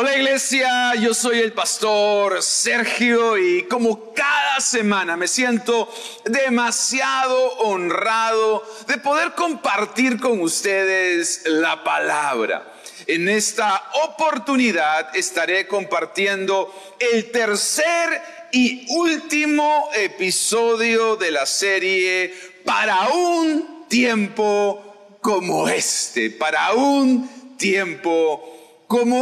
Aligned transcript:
Hola 0.00 0.16
iglesia, 0.16 0.94
yo 0.94 1.12
soy 1.12 1.40
el 1.40 1.52
pastor 1.52 2.40
Sergio 2.40 3.36
y 3.36 3.64
como 3.64 4.14
cada 4.14 4.60
semana 4.60 5.16
me 5.16 5.26
siento 5.26 5.92
demasiado 6.24 7.36
honrado 7.54 8.64
de 8.86 8.98
poder 8.98 9.32
compartir 9.32 10.20
con 10.20 10.40
ustedes 10.40 11.42
la 11.46 11.82
palabra. 11.82 12.74
En 13.08 13.28
esta 13.28 13.90
oportunidad 14.04 15.16
estaré 15.16 15.66
compartiendo 15.66 16.72
el 17.00 17.32
tercer 17.32 18.22
y 18.52 18.86
último 18.90 19.90
episodio 19.96 21.16
de 21.16 21.32
la 21.32 21.44
serie 21.44 22.32
para 22.64 23.08
un 23.08 23.88
tiempo 23.88 25.18
como 25.20 25.68
este, 25.68 26.30
para 26.30 26.72
un 26.74 27.56
tiempo 27.56 28.44
como 28.44 28.57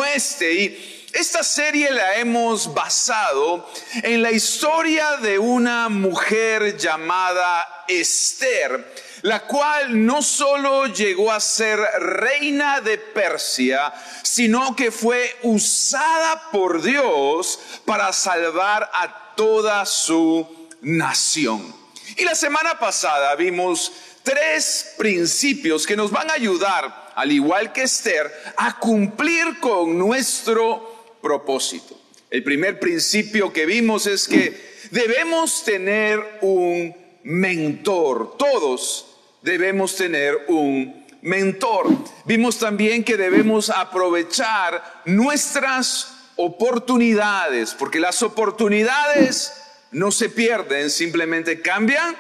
este. 0.04 0.54
Y 0.54 1.08
esta 1.12 1.42
serie 1.42 1.90
la 1.90 2.16
hemos 2.16 2.72
basado 2.72 3.68
en 4.02 4.22
la 4.22 4.30
historia 4.30 5.16
de 5.16 5.38
una 5.38 5.88
mujer 5.88 6.76
llamada 6.76 7.84
Esther, 7.88 8.94
la 9.22 9.40
cual 9.40 10.04
no 10.04 10.22
solo 10.22 10.86
llegó 10.86 11.32
a 11.32 11.40
ser 11.40 11.78
reina 11.98 12.80
de 12.80 12.98
Persia, 12.98 13.92
sino 14.22 14.76
que 14.76 14.90
fue 14.90 15.36
usada 15.42 16.50
por 16.52 16.82
Dios 16.82 17.58
para 17.84 18.12
salvar 18.12 18.90
a 18.92 19.34
toda 19.34 19.84
su 19.86 20.68
nación. 20.82 21.74
Y 22.16 22.24
la 22.24 22.34
semana 22.34 22.78
pasada 22.78 23.34
vimos 23.36 23.92
tres 24.22 24.94
principios 24.98 25.86
que 25.86 25.96
nos 25.96 26.10
van 26.10 26.30
a 26.30 26.34
ayudar 26.34 27.05
al 27.16 27.32
igual 27.32 27.72
que 27.72 27.82
Esther, 27.82 28.30
a 28.56 28.78
cumplir 28.78 29.58
con 29.58 29.98
nuestro 29.98 31.16
propósito. 31.22 31.98
El 32.30 32.44
primer 32.44 32.78
principio 32.78 33.52
que 33.52 33.64
vimos 33.64 34.06
es 34.06 34.28
que 34.28 34.76
debemos 34.90 35.64
tener 35.64 36.22
un 36.42 36.94
mentor. 37.24 38.36
Todos 38.36 39.16
debemos 39.40 39.96
tener 39.96 40.36
un 40.48 41.06
mentor. 41.22 41.88
Vimos 42.26 42.58
también 42.58 43.02
que 43.02 43.16
debemos 43.16 43.70
aprovechar 43.70 45.02
nuestras 45.06 46.12
oportunidades, 46.36 47.72
porque 47.72 47.98
las 47.98 48.22
oportunidades 48.22 49.54
no 49.90 50.10
se 50.10 50.28
pierden, 50.28 50.90
simplemente 50.90 51.62
cambian 51.62 52.14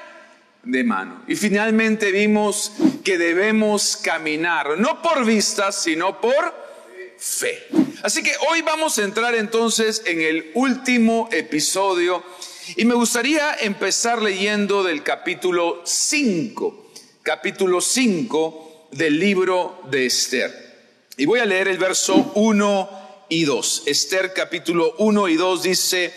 de 0.62 0.84
mano. 0.84 1.22
Y 1.28 1.36
finalmente 1.36 2.10
vimos 2.12 2.72
que 3.06 3.18
debemos 3.18 3.96
caminar, 3.96 4.76
no 4.78 5.00
por 5.00 5.24
vista, 5.24 5.70
sino 5.70 6.20
por 6.20 6.52
fe. 7.16 7.68
Así 8.02 8.20
que 8.20 8.32
hoy 8.50 8.62
vamos 8.62 8.98
a 8.98 9.04
entrar 9.04 9.36
entonces 9.36 10.02
en 10.06 10.22
el 10.22 10.50
último 10.54 11.28
episodio 11.30 12.24
y 12.74 12.84
me 12.84 12.96
gustaría 12.96 13.54
empezar 13.60 14.20
leyendo 14.20 14.82
del 14.82 15.04
capítulo 15.04 15.82
5, 15.84 16.90
capítulo 17.22 17.80
5 17.80 18.88
del 18.90 19.20
libro 19.20 19.82
de 19.88 20.06
Esther. 20.06 20.98
Y 21.16 21.26
voy 21.26 21.38
a 21.38 21.46
leer 21.46 21.68
el 21.68 21.78
verso 21.78 22.32
1 22.34 23.24
y 23.28 23.44
2. 23.44 23.84
Esther 23.86 24.32
capítulo 24.34 24.96
1 24.98 25.28
y 25.28 25.36
2 25.36 25.62
dice, 25.62 26.12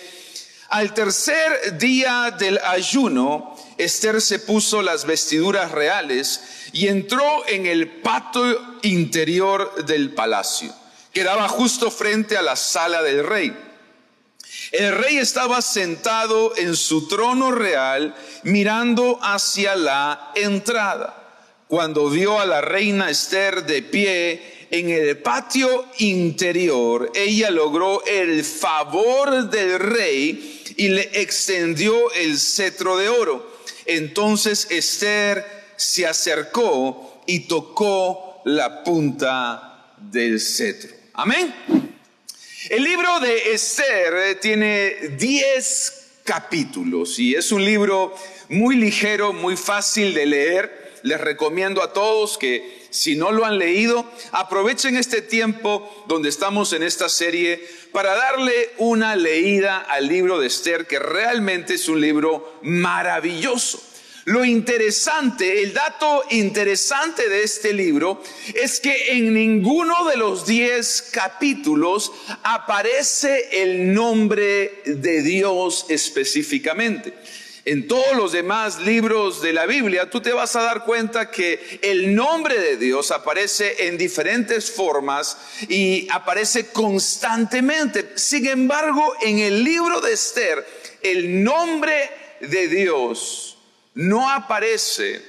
al 0.69 0.95
tercer 0.95 1.77
día 1.77 2.31
del 2.31 2.59
ayuno, 2.63 3.55
Esther 3.77 4.21
se 4.21 4.39
puso 4.39 4.81
las 4.81 5.05
vestiduras 5.05 5.71
reales 5.71 6.41
y 6.73 6.87
entró 6.87 7.47
en 7.47 7.65
el 7.65 7.87
patio 7.87 8.77
interior 8.83 9.85
del 9.85 10.11
palacio, 10.11 10.73
que 11.13 11.23
daba 11.23 11.47
justo 11.47 11.91
frente 11.91 12.37
a 12.37 12.41
la 12.41 12.55
sala 12.55 13.01
del 13.01 13.25
rey. 13.25 13.55
El 14.71 14.95
rey 14.95 15.17
estaba 15.17 15.61
sentado 15.61 16.55
en 16.55 16.75
su 16.75 17.07
trono 17.07 17.51
real 17.51 18.15
mirando 18.43 19.19
hacia 19.21 19.75
la 19.75 20.31
entrada. 20.35 21.15
Cuando 21.67 22.09
vio 22.09 22.39
a 22.39 22.45
la 22.45 22.61
reina 22.61 23.09
Esther 23.09 23.65
de 23.65 23.81
pie 23.81 24.67
en 24.71 24.89
el 24.89 25.17
patio 25.17 25.85
interior, 25.97 27.11
ella 27.15 27.49
logró 27.49 28.03
el 28.05 28.43
favor 28.43 29.49
del 29.49 29.79
rey 29.79 30.63
y 30.77 30.89
le 30.89 31.09
extendió 31.13 32.11
el 32.13 32.39
cetro 32.39 32.97
de 32.97 33.09
oro. 33.09 33.59
Entonces 33.85 34.67
Esther 34.69 35.58
se 35.79 36.05
acercó 36.05 37.21
y 37.25 37.47
tocó 37.47 38.41
la 38.43 38.83
punta 38.83 39.93
del 39.97 40.41
cetro. 40.41 40.93
Amén. 41.13 41.55
El 42.69 42.83
libro 42.83 43.21
de 43.21 43.53
Esther 43.53 44.39
tiene 44.41 44.95
10 45.17 46.07
capítulos 46.25 47.17
y 47.17 47.33
es 47.33 47.53
un 47.53 47.63
libro 47.63 48.13
muy 48.49 48.75
ligero, 48.75 49.31
muy 49.31 49.55
fácil 49.55 50.13
de 50.13 50.25
leer. 50.25 50.99
Les 51.03 51.21
recomiendo 51.21 51.81
a 51.81 51.93
todos 51.93 52.37
que 52.37 52.87
si 52.89 53.15
no 53.15 53.31
lo 53.31 53.45
han 53.45 53.57
leído, 53.57 54.05
aprovechen 54.33 54.97
este 54.97 55.21
tiempo 55.21 56.05
donde 56.09 56.27
estamos 56.27 56.73
en 56.73 56.83
esta 56.83 57.07
serie 57.07 57.65
para 57.93 58.15
darle 58.15 58.71
una 58.79 59.15
leída 59.15 59.79
al 59.79 60.09
libro 60.09 60.39
de 60.39 60.47
Esther, 60.47 60.87
que 60.87 60.99
realmente 60.99 61.75
es 61.75 61.87
un 61.87 62.01
libro 62.01 62.59
maravilloso. 62.63 63.81
Lo 64.29 64.45
interesante, 64.45 65.63
el 65.63 65.73
dato 65.73 66.23
interesante 66.29 67.27
de 67.27 67.41
este 67.41 67.73
libro 67.73 68.21
es 68.53 68.79
que 68.79 69.13
en 69.13 69.33
ninguno 69.33 70.05
de 70.05 70.17
los 70.17 70.45
diez 70.45 71.09
capítulos 71.11 72.11
aparece 72.43 73.63
el 73.63 73.91
nombre 73.91 74.83
de 74.85 75.23
Dios 75.23 75.87
específicamente 75.89 77.11
en 77.65 77.87
todos 77.87 78.15
los 78.15 78.31
demás 78.31 78.79
libros 78.81 79.41
de 79.41 79.51
la 79.51 79.65
Biblia, 79.65 80.11
tú 80.11 80.21
te 80.21 80.31
vas 80.31 80.55
a 80.55 80.61
dar 80.61 80.85
cuenta 80.85 81.31
que 81.31 81.79
el 81.81 82.13
nombre 82.13 82.59
de 82.59 82.77
Dios 82.77 83.09
aparece 83.09 83.87
en 83.87 83.97
diferentes 83.97 84.69
formas 84.69 85.37
y 85.67 86.07
aparece 86.11 86.67
constantemente. 86.67 88.11
Sin 88.15 88.45
embargo, 88.45 89.13
en 89.21 89.39
el 89.39 89.63
libro 89.63 90.01
de 90.01 90.13
Esther, 90.13 90.65
el 91.01 91.43
nombre 91.43 92.11
de 92.41 92.67
Dios 92.67 93.48
no 93.99 94.29
aparece 94.29 95.21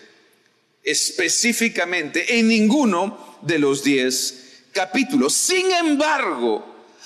específicamente 0.85 2.39
en 2.39 2.47
ninguno 2.47 3.39
de 3.43 3.59
los 3.59 3.83
diez 3.83 4.63
capítulos. 4.73 5.33
Sin 5.33 5.73
embargo, 5.73 6.65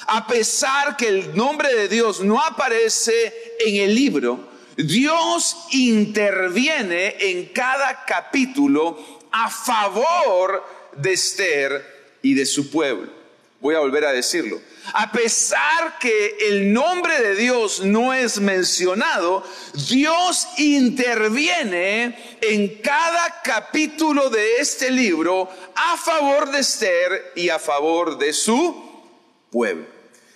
a 0.09 0.27
pesar 0.27 0.95
que 0.95 1.09
el 1.09 1.35
nombre 1.35 1.75
de 1.75 1.89
Dios 1.89 2.21
no 2.21 2.39
aparece 2.39 3.33
en 3.61 3.77
el 3.77 3.95
libro, 3.95 4.47
Dios 4.77 5.57
interviene 5.71 7.17
en 7.19 7.47
cada 7.47 8.05
capítulo 8.05 9.23
a 9.33 9.49
favor 9.49 10.63
de 10.99 11.15
Esther 11.15 12.19
y 12.21 12.35
de 12.35 12.45
su 12.45 12.71
pueblo. 12.71 13.24
Voy 13.65 13.75
a 13.75 13.79
volver 13.79 14.05
a 14.05 14.13
decirlo. 14.13 14.61
A 14.93 15.11
pesar 15.11 15.99
que 15.99 16.37
el 16.51 16.71
nombre 16.71 17.19
de 17.19 17.35
Dios 17.35 17.81
no 17.83 18.13
es 18.13 18.39
mencionado, 18.39 19.43
Dios 19.89 20.47
interviene 20.59 22.37
en 22.43 22.83
cada 22.83 23.41
capítulo 23.43 24.29
de 24.29 24.57
este 24.57 24.91
libro 24.91 25.49
a 25.75 25.97
favor 25.97 26.51
de 26.51 26.59
Esther 26.59 27.33
y 27.37 27.49
a 27.49 27.59
favor 27.59 28.19
de 28.19 28.35
su 28.35 29.03
pueblo. 29.51 29.87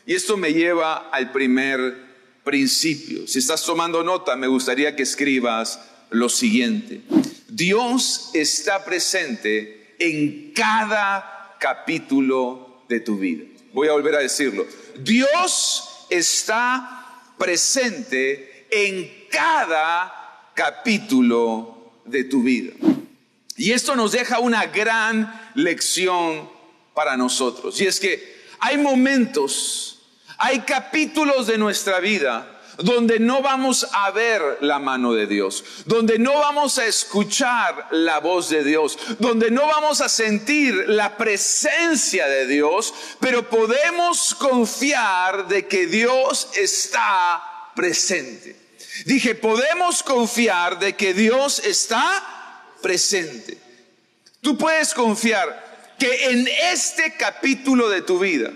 Y 0.07 0.15
esto 0.15 0.39
me 0.39 0.55
lleva 0.55 1.11
al 1.11 1.31
primer 1.31 1.99
principio. 2.45 3.27
Si 3.27 3.41
estás 3.41 3.63
tomando 3.63 4.03
nota, 4.03 4.37
me 4.37 4.47
gustaría 4.47 4.97
que 4.97 5.03
escribas 5.03 5.79
lo 6.09 6.31
siguiente. 6.31 7.03
Dios 7.47 8.31
está 8.33 8.87
presente 8.87 9.97
en 9.99 10.55
cada 10.55 11.57
capítulo 11.61 12.68
de 12.89 13.01
tu 13.01 13.19
vida. 13.19 13.45
Voy 13.73 13.89
a 13.89 13.93
volver 13.93 14.15
a 14.15 14.21
decirlo. 14.21 14.67
Dios 15.01 16.07
está 16.11 17.33
presente 17.37 18.67
en 18.71 19.27
cada 19.31 20.51
capítulo 20.55 21.93
de 22.05 22.25
tu 22.25 22.43
vida. 22.43 22.73
Y 23.57 23.73
esto 23.73 23.97
nos 23.97 24.13
deja 24.13 24.39
una 24.39 24.67
gran 24.67 25.51
lección 25.55 26.49
para 26.95 27.17
nosotros. 27.17 27.81
Y 27.81 27.87
es 27.87 28.01
que 28.01 28.39
hay 28.61 28.79
momentos 28.79 29.99
hay 30.41 30.61
capítulos 30.61 31.49
de 31.49 31.59
nuestra 31.59 31.99
vida 31.99 32.58
donde 32.79 33.19
no 33.19 33.43
vamos 33.43 33.87
a 33.93 34.11
ver 34.13 34.59
la 34.61 34.79
mano 34.79 35.13
de 35.13 35.27
Dios, 35.27 35.65
donde 35.85 36.19
no 36.19 36.35
vamos 36.35 36.79
a 36.79 36.87
escuchar 36.87 37.89
la 37.91 38.21
voz 38.21 38.49
de 38.51 38.63
Dios, 38.63 38.97
donde 39.19 39.51
no 39.51 39.67
vamos 39.67 40.01
a 40.01 40.09
sentir 40.09 40.75
la 40.87 41.17
presencia 41.17 42.29
de 42.29 42.47
Dios, 42.47 42.95
pero 43.21 43.49
podemos 43.49 44.35
confiar 44.37 45.49
de 45.49 45.67
que 45.67 45.87
Dios 45.87 46.49
está 46.55 47.43
presente. 47.75 48.57
Dije, 49.05 49.35
podemos 49.35 50.03
confiar 50.03 50.79
de 50.79 50.95
que 50.95 51.15
Dios 51.15 51.61
está 51.65 52.65
presente. 52.81 53.59
Tú 54.41 54.57
puedes 54.57 54.95
confiar 54.95 55.97
que 55.99 56.31
en 56.31 56.49
este 56.73 57.17
capítulo 57.17 57.89
de 57.89 58.03
tu 58.03 58.21
vida, 58.21 58.53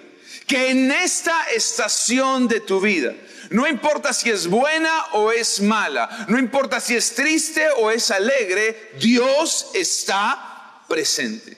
que 0.47 0.71
en 0.71 0.93
esta 0.93 1.51
estación 1.55 2.47
de 2.47 2.61
tu 2.61 2.81
vida, 2.81 3.15
no 3.53 3.67
importa 3.67 4.13
si 4.13 4.31
es 4.31 4.47
buena 4.47 5.07
o 5.13 5.31
es 5.31 5.61
mala, 5.61 6.27
no 6.29 6.39
importa 6.39 6.81
si 6.81 6.97
es 6.97 7.15
triste 7.15 7.67
o 7.79 7.91
es 7.91 8.11
alegre, 8.11 8.93
Dios 8.99 9.71
está 9.75 10.85
presente. 10.89 11.57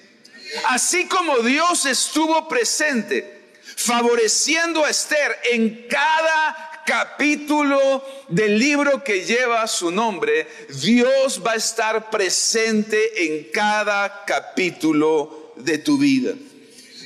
Así 0.68 1.06
como 1.06 1.38
Dios 1.38 1.86
estuvo 1.86 2.46
presente, 2.48 3.52
favoreciendo 3.76 4.84
a 4.84 4.90
Esther 4.90 5.36
en 5.50 5.86
cada 5.88 6.82
capítulo 6.86 8.04
del 8.28 8.58
libro 8.58 9.02
que 9.02 9.24
lleva 9.24 9.66
su 9.66 9.90
nombre, 9.90 10.46
Dios 10.68 11.42
va 11.44 11.52
a 11.52 11.56
estar 11.56 12.10
presente 12.10 13.26
en 13.26 13.50
cada 13.52 14.24
capítulo 14.24 15.52
de 15.56 15.78
tu 15.78 15.98
vida. 15.98 16.34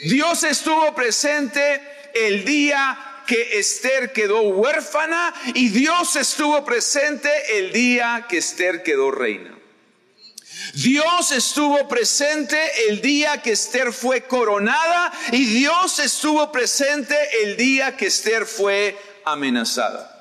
Dios 0.04 0.42
estuvo 0.44 0.94
presente 0.94 1.80
el 2.14 2.44
día 2.44 3.07
que 3.28 3.58
Esther 3.58 4.10
quedó 4.12 4.40
huérfana 4.40 5.34
y 5.54 5.68
Dios 5.68 6.16
estuvo 6.16 6.64
presente 6.64 7.30
el 7.58 7.70
día 7.72 8.26
que 8.26 8.38
Esther 8.38 8.82
quedó 8.82 9.10
reina. 9.10 9.54
Dios 10.72 11.30
estuvo 11.32 11.86
presente 11.86 12.58
el 12.88 13.02
día 13.02 13.42
que 13.42 13.52
Esther 13.52 13.92
fue 13.92 14.22
coronada 14.22 15.12
y 15.30 15.44
Dios 15.44 15.98
estuvo 15.98 16.50
presente 16.50 17.14
el 17.42 17.56
día 17.58 17.96
que 17.98 18.06
Esther 18.06 18.46
fue 18.46 18.98
amenazada. 19.26 20.14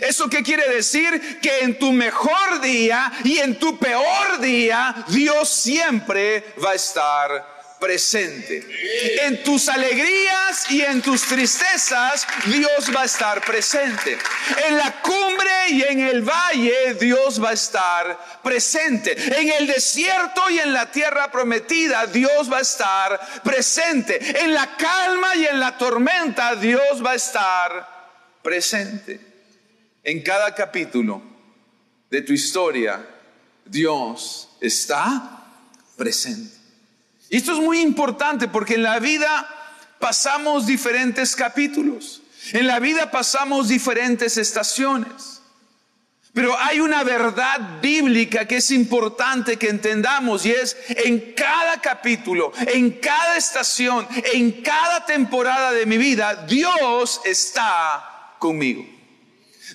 ¿Eso 0.00 0.28
qué 0.28 0.42
quiere 0.42 0.68
decir? 0.74 1.38
Que 1.40 1.60
en 1.60 1.78
tu 1.78 1.92
mejor 1.92 2.60
día 2.60 3.12
y 3.22 3.38
en 3.38 3.58
tu 3.60 3.78
peor 3.78 4.40
día, 4.40 5.04
Dios 5.08 5.48
siempre 5.48 6.54
va 6.62 6.70
a 6.70 6.74
estar 6.74 7.51
presente. 7.82 8.64
En 9.24 9.42
tus 9.42 9.68
alegrías 9.68 10.70
y 10.70 10.82
en 10.82 11.02
tus 11.02 11.22
tristezas, 11.22 12.24
Dios 12.46 12.94
va 12.94 13.02
a 13.02 13.06
estar 13.06 13.44
presente. 13.44 14.16
En 14.68 14.76
la 14.76 15.02
cumbre 15.02 15.50
y 15.70 15.82
en 15.82 15.98
el 15.98 16.22
valle, 16.22 16.94
Dios 16.94 17.42
va 17.42 17.50
a 17.50 17.54
estar 17.54 18.40
presente. 18.40 19.16
En 19.36 19.50
el 19.50 19.66
desierto 19.66 20.48
y 20.48 20.60
en 20.60 20.72
la 20.72 20.92
tierra 20.92 21.32
prometida, 21.32 22.06
Dios 22.06 22.50
va 22.50 22.58
a 22.58 22.60
estar 22.60 23.42
presente. 23.42 24.40
En 24.42 24.54
la 24.54 24.76
calma 24.76 25.34
y 25.34 25.46
en 25.46 25.58
la 25.58 25.76
tormenta, 25.76 26.54
Dios 26.54 27.04
va 27.04 27.10
a 27.10 27.16
estar 27.16 28.38
presente. 28.44 29.18
En 30.04 30.22
cada 30.22 30.54
capítulo 30.54 31.20
de 32.08 32.22
tu 32.22 32.32
historia, 32.32 33.04
Dios 33.64 34.50
está 34.60 35.42
presente. 35.96 36.61
Y 37.32 37.38
esto 37.38 37.52
es 37.52 37.60
muy 37.60 37.80
importante 37.80 38.46
porque 38.46 38.74
en 38.74 38.82
la 38.82 38.98
vida 38.98 39.48
pasamos 39.98 40.66
diferentes 40.66 41.34
capítulos, 41.34 42.20
en 42.52 42.66
la 42.66 42.78
vida 42.78 43.10
pasamos 43.10 43.68
diferentes 43.68 44.36
estaciones. 44.36 45.40
Pero 46.34 46.54
hay 46.58 46.80
una 46.80 47.02
verdad 47.04 47.80
bíblica 47.80 48.46
que 48.46 48.56
es 48.56 48.70
importante 48.70 49.56
que 49.56 49.70
entendamos 49.70 50.44
y 50.44 50.50
es 50.50 50.76
en 50.88 51.32
cada 51.32 51.80
capítulo, 51.80 52.52
en 52.66 52.90
cada 52.90 53.38
estación, 53.38 54.06
en 54.34 54.60
cada 54.60 55.06
temporada 55.06 55.72
de 55.72 55.86
mi 55.86 55.96
vida, 55.96 56.44
Dios 56.46 57.22
está 57.24 58.34
conmigo. 58.38 58.84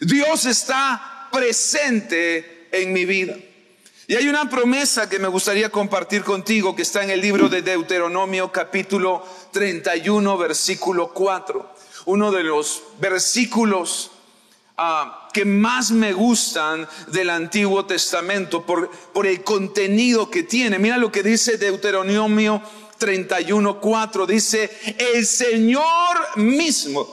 Dios 0.01 0.45
está 0.45 1.27
presente 1.31 2.67
en 2.71 2.93
mi 2.93 3.05
vida. 3.05 3.35
Y 4.09 4.15
hay 4.15 4.29
una 4.29 4.49
promesa 4.49 5.09
que 5.09 5.19
me 5.19 5.27
gustaría 5.27 5.69
compartir 5.69 6.23
contigo 6.23 6.73
que 6.73 6.83
está 6.83 7.03
en 7.03 7.09
el 7.09 7.19
libro 7.19 7.49
de 7.49 7.61
Deuteronomio 7.61 8.53
capítulo 8.53 9.21
31 9.51 10.37
versículo 10.37 11.11
4. 11.13 11.73
Uno 12.05 12.31
de 12.31 12.43
los 12.43 12.83
versículos 13.01 14.11
ah, 14.77 15.27
que 15.33 15.43
más 15.43 15.91
me 15.91 16.13
gustan 16.13 16.87
del 17.07 17.29
Antiguo 17.29 17.85
Testamento 17.85 18.65
por, 18.65 18.89
por 18.89 19.27
el 19.27 19.43
contenido 19.43 20.31
que 20.31 20.43
tiene. 20.43 20.79
Mira 20.79 20.97
lo 20.97 21.11
que 21.11 21.21
dice 21.21 21.57
Deuteronomio 21.57 22.61
31 22.97 23.81
4. 23.81 24.25
Dice, 24.25 24.71
el 24.97 25.25
Señor 25.25 26.37
mismo 26.37 27.05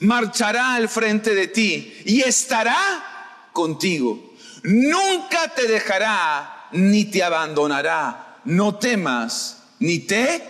marchará 0.00 0.76
al 0.76 0.88
frente 0.88 1.34
de 1.34 1.48
ti 1.48 2.00
y 2.06 2.22
estará 2.22 3.50
contigo 3.52 4.27
nunca 4.62 5.48
te 5.54 5.66
dejará 5.66 6.68
ni 6.72 7.04
te 7.04 7.22
abandonará. 7.22 8.40
No 8.44 8.78
temas 8.78 9.62
ni 9.78 10.00
te 10.00 10.42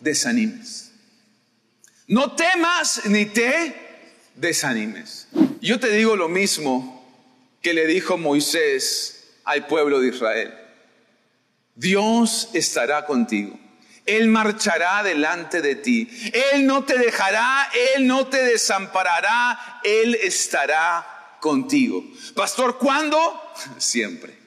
desanimes. 0.00 0.92
No 2.06 2.32
temas 2.32 3.02
ni 3.06 3.26
te 3.26 3.74
desanimes. 4.34 5.28
Yo 5.60 5.78
te 5.78 5.90
digo 5.90 6.16
lo 6.16 6.28
mismo 6.28 7.02
que 7.62 7.74
le 7.74 7.86
dijo 7.86 8.18
Moisés 8.18 9.38
al 9.44 9.66
pueblo 9.66 10.00
de 10.00 10.08
Israel. 10.08 10.54
Dios 11.74 12.50
estará 12.52 13.06
contigo. 13.06 13.58
Él 14.04 14.28
marchará 14.28 15.02
delante 15.02 15.62
de 15.62 15.76
ti. 15.76 16.08
Él 16.52 16.66
no 16.66 16.84
te 16.84 16.98
dejará, 16.98 17.68
Él 17.94 18.06
no 18.06 18.26
te 18.26 18.42
desamparará, 18.42 19.80
Él 19.84 20.16
estará 20.16 21.21
contigo. 21.42 22.04
Pastor, 22.36 22.78
¿cuándo? 22.78 23.18
Siempre. 23.76 24.38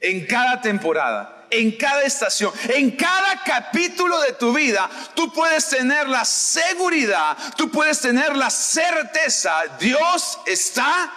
En 0.00 0.26
cada 0.26 0.60
temporada, 0.60 1.46
en 1.48 1.70
cada 1.76 2.02
estación, 2.02 2.52
en 2.70 2.90
cada 2.90 3.44
capítulo 3.44 4.20
de 4.20 4.32
tu 4.32 4.52
vida, 4.52 4.90
tú 5.14 5.32
puedes 5.32 5.68
tener 5.68 6.08
la 6.08 6.24
seguridad, 6.24 7.38
tú 7.56 7.70
puedes 7.70 8.00
tener 8.00 8.36
la 8.36 8.50
certeza, 8.50 9.62
Dios 9.78 10.40
está 10.44 11.12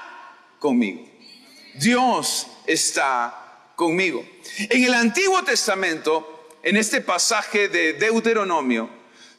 conmigo. 0.59 1.09
Dios 1.73 2.45
está 2.67 3.71
conmigo. 3.75 4.23
En 4.69 4.83
el 4.83 4.93
Antiguo 4.93 5.43
Testamento, 5.43 6.47
en 6.61 6.77
este 6.77 7.01
pasaje 7.01 7.69
de 7.69 7.93
Deuteronomio, 7.93 8.87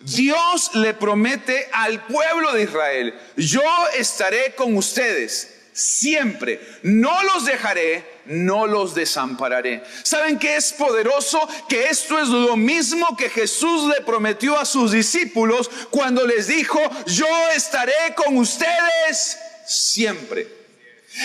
Dios 0.00 0.74
le 0.74 0.92
promete 0.94 1.68
al 1.72 2.04
pueblo 2.06 2.52
de 2.52 2.64
Israel, 2.64 3.14
yo 3.36 3.62
estaré 3.96 4.56
con 4.56 4.76
ustedes 4.76 5.57
siempre. 5.78 6.60
No 6.82 7.22
los 7.22 7.44
dejaré, 7.44 8.04
no 8.26 8.66
los 8.66 8.94
desampararé. 8.94 9.82
¿Saben 10.02 10.38
qué 10.38 10.56
es 10.56 10.72
poderoso? 10.72 11.40
Que 11.68 11.88
esto 11.88 12.18
es 12.18 12.28
lo 12.28 12.56
mismo 12.56 13.16
que 13.16 13.30
Jesús 13.30 13.84
le 13.94 14.04
prometió 14.04 14.58
a 14.58 14.66
sus 14.66 14.92
discípulos 14.92 15.70
cuando 15.90 16.26
les 16.26 16.48
dijo, 16.48 16.80
yo 17.06 17.26
estaré 17.54 18.14
con 18.16 18.36
ustedes 18.36 19.38
siempre. 19.66 20.58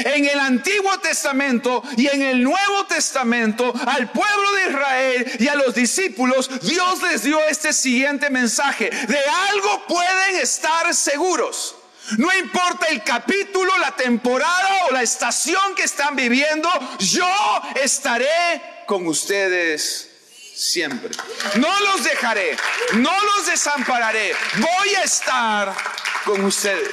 En 0.06 0.26
el 0.26 0.40
Antiguo 0.40 0.98
Testamento 1.00 1.84
y 1.98 2.08
en 2.08 2.22
el 2.22 2.44
Nuevo 2.44 2.86
Testamento, 2.88 3.74
al 3.86 4.12
pueblo 4.12 4.52
de 4.54 4.70
Israel 4.70 5.32
y 5.40 5.48
a 5.48 5.56
los 5.56 5.76
discípulos, 5.76 6.50
Dios 6.62 7.02
les 7.04 7.24
dio 7.24 7.40
este 7.46 7.74
siguiente 7.74 8.30
mensaje. 8.30 8.90
De 8.90 9.20
algo 9.50 9.86
pueden 9.88 10.38
estar 10.42 10.94
seguros. 10.94 11.76
No 12.18 12.34
importa 12.38 12.88
el 12.88 13.04
capítulo, 13.04 13.78
la 13.78 13.96
temporada 13.96 14.86
o 14.90 14.94
la 14.94 15.02
estación 15.02 15.74
que 15.76 15.84
están 15.84 16.16
viviendo, 16.16 16.70
yo 17.00 17.28
estaré 17.82 18.84
con 18.86 19.08
ustedes 19.08 20.10
siempre. 20.54 21.10
No 21.56 21.80
los 21.82 22.04
dejaré, 22.04 22.58
no 22.96 23.12
los 23.24 23.48
desampararé. 23.48 24.34
Voy 24.58 24.96
a 24.96 25.04
estar 25.04 25.74
con 26.26 26.44
ustedes. 26.44 26.92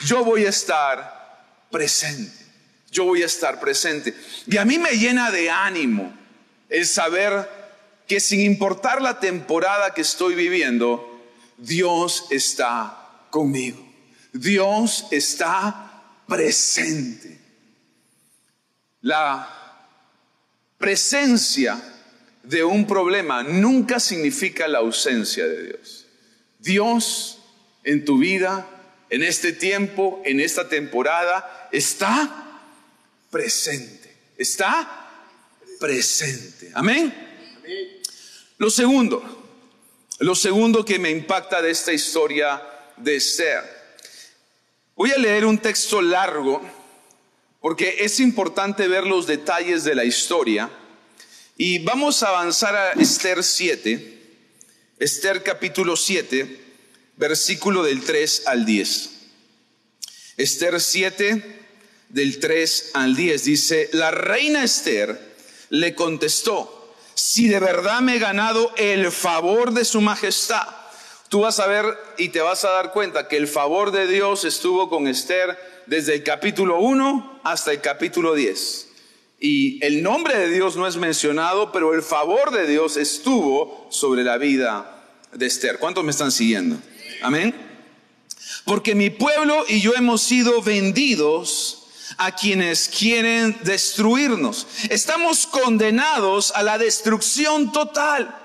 Yo 0.00 0.24
voy 0.24 0.46
a 0.46 0.50
estar 0.50 1.66
presente. 1.70 2.46
Yo 2.90 3.04
voy 3.04 3.22
a 3.22 3.26
estar 3.26 3.60
presente. 3.60 4.14
Y 4.46 4.56
a 4.56 4.64
mí 4.64 4.78
me 4.78 4.96
llena 4.96 5.30
de 5.30 5.50
ánimo 5.50 6.12
el 6.68 6.86
saber 6.86 7.48
que 8.06 8.20
sin 8.20 8.40
importar 8.40 9.02
la 9.02 9.20
temporada 9.20 9.92
que 9.92 10.00
estoy 10.00 10.34
viviendo, 10.34 11.22
Dios 11.58 12.26
está 12.30 13.26
conmigo. 13.30 13.87
Dios 14.32 15.06
está 15.10 16.22
presente. 16.26 17.38
La 19.00 19.54
presencia 20.76 21.80
de 22.42 22.64
un 22.64 22.86
problema 22.86 23.42
nunca 23.42 24.00
significa 24.00 24.68
la 24.68 24.78
ausencia 24.78 25.46
de 25.46 25.64
Dios. 25.64 26.06
Dios 26.58 27.38
en 27.84 28.04
tu 28.04 28.18
vida, 28.18 28.66
en 29.10 29.22
este 29.22 29.52
tiempo, 29.52 30.22
en 30.24 30.40
esta 30.40 30.68
temporada, 30.68 31.68
está 31.72 32.60
presente. 33.30 34.16
Está 34.36 35.08
presente. 35.80 36.70
Amén. 36.74 37.14
Lo 38.58 38.70
segundo, 38.70 39.22
lo 40.18 40.34
segundo 40.34 40.84
que 40.84 40.98
me 40.98 41.10
impacta 41.10 41.62
de 41.62 41.70
esta 41.70 41.92
historia 41.92 42.60
de 42.96 43.20
ser 43.20 43.77
Voy 44.98 45.12
a 45.12 45.16
leer 45.16 45.44
un 45.44 45.58
texto 45.58 46.02
largo 46.02 46.60
porque 47.60 47.98
es 48.00 48.18
importante 48.18 48.88
ver 48.88 49.06
los 49.06 49.28
detalles 49.28 49.84
de 49.84 49.94
la 49.94 50.04
historia 50.04 50.68
y 51.56 51.78
vamos 51.78 52.24
a 52.24 52.30
avanzar 52.30 52.74
a 52.74 52.92
Esther 52.94 53.44
7, 53.44 54.20
Esther 54.98 55.44
capítulo 55.44 55.94
7, 55.94 56.64
versículo 57.16 57.84
del 57.84 58.02
3 58.02 58.42
al 58.46 58.66
10. 58.66 59.10
Esther 60.36 60.80
7, 60.80 61.60
del 62.08 62.40
3 62.40 62.90
al 62.94 63.14
10, 63.14 63.44
dice, 63.44 63.90
la 63.92 64.10
reina 64.10 64.64
Esther 64.64 65.36
le 65.70 65.94
contestó, 65.94 66.92
si 67.14 67.46
de 67.46 67.60
verdad 67.60 68.00
me 68.00 68.16
he 68.16 68.18
ganado 68.18 68.74
el 68.76 69.12
favor 69.12 69.72
de 69.72 69.84
su 69.84 70.00
majestad, 70.00 70.66
tú 71.28 71.40
vas 71.40 71.60
a 71.60 71.66
ver 71.66 71.84
y 72.16 72.28
te 72.30 72.40
vas 72.40 72.64
a 72.64 72.70
dar 72.70 72.92
cuenta 72.92 73.28
que 73.28 73.36
el 73.36 73.48
favor 73.48 73.90
de 73.90 74.06
Dios 74.06 74.44
estuvo 74.44 74.88
con 74.88 75.06
Esther 75.06 75.58
desde 75.86 76.14
el 76.14 76.22
capítulo 76.22 76.78
1 76.80 77.40
hasta 77.44 77.72
el 77.72 77.80
capítulo 77.80 78.34
10. 78.34 78.88
Y 79.40 79.84
el 79.84 80.02
nombre 80.02 80.36
de 80.36 80.48
Dios 80.50 80.76
no 80.76 80.86
es 80.86 80.96
mencionado, 80.96 81.70
pero 81.70 81.94
el 81.94 82.02
favor 82.02 82.50
de 82.50 82.66
Dios 82.66 82.96
estuvo 82.96 83.86
sobre 83.90 84.24
la 84.24 84.36
vida 84.36 85.04
de 85.32 85.46
Esther. 85.46 85.78
¿Cuántos 85.78 86.02
me 86.04 86.10
están 86.10 86.32
siguiendo? 86.32 86.76
Amén 87.22 87.68
porque 88.68 88.94
mi 88.94 89.08
pueblo 89.08 89.64
y 89.66 89.80
yo 89.80 89.94
hemos 89.96 90.20
sido 90.20 90.60
vendidos 90.60 91.86
a 92.18 92.32
quienes 92.32 92.88
quieren 92.88 93.56
destruirnos. 93.62 94.66
Estamos 94.90 95.46
condenados 95.46 96.52
a 96.54 96.62
la 96.62 96.76
destrucción 96.76 97.72
total. 97.72 98.36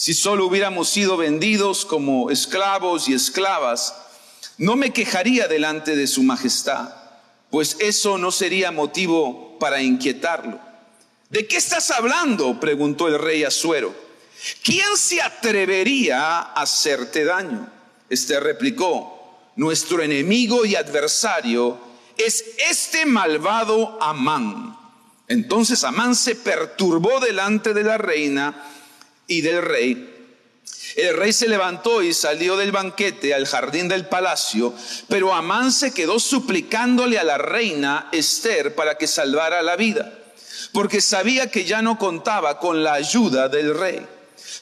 Si 0.00 0.14
solo 0.14 0.46
hubiéramos 0.46 0.88
sido 0.88 1.18
vendidos 1.18 1.84
como 1.84 2.30
esclavos 2.30 3.06
y 3.06 3.12
esclavas, 3.12 3.94
no 4.56 4.74
me 4.74 4.94
quejaría 4.94 5.46
delante 5.46 5.94
de 5.94 6.06
su 6.06 6.22
majestad, 6.22 6.94
pues 7.50 7.76
eso 7.80 8.16
no 8.16 8.32
sería 8.32 8.72
motivo 8.72 9.58
para 9.58 9.82
inquietarlo. 9.82 10.58
¿De 11.28 11.46
qué 11.46 11.58
estás 11.58 11.90
hablando? 11.90 12.58
preguntó 12.58 13.08
el 13.08 13.18
rey 13.18 13.44
Asuero. 13.44 13.94
¿Quién 14.64 14.96
se 14.96 15.20
atrevería 15.20 16.18
a 16.38 16.54
hacerte 16.54 17.26
daño? 17.26 17.70
Este 18.08 18.40
replicó, 18.40 19.50
nuestro 19.56 20.02
enemigo 20.02 20.64
y 20.64 20.76
adversario, 20.76 21.78
es 22.16 22.42
este 22.70 23.04
malvado 23.04 24.02
Amán. 24.02 24.78
Entonces 25.28 25.84
Amán 25.84 26.14
se 26.14 26.36
perturbó 26.36 27.20
delante 27.20 27.74
de 27.74 27.84
la 27.84 27.98
reina 27.98 28.64
y 29.30 29.40
del 29.42 29.62
rey. 29.62 30.16
El 30.96 31.16
rey 31.16 31.32
se 31.32 31.48
levantó 31.48 32.02
y 32.02 32.12
salió 32.12 32.56
del 32.56 32.72
banquete 32.72 33.32
al 33.32 33.46
jardín 33.46 33.86
del 33.86 34.06
palacio, 34.06 34.74
pero 35.08 35.32
Amán 35.32 35.70
se 35.70 35.94
quedó 35.94 36.18
suplicándole 36.18 37.16
a 37.18 37.24
la 37.24 37.38
reina 37.38 38.08
Esther 38.10 38.74
para 38.74 38.98
que 38.98 39.06
salvara 39.06 39.62
la 39.62 39.76
vida, 39.76 40.12
porque 40.72 41.00
sabía 41.00 41.48
que 41.48 41.64
ya 41.64 41.80
no 41.80 41.96
contaba 41.96 42.58
con 42.58 42.82
la 42.82 42.94
ayuda 42.94 43.48
del 43.48 43.78
rey. 43.78 44.04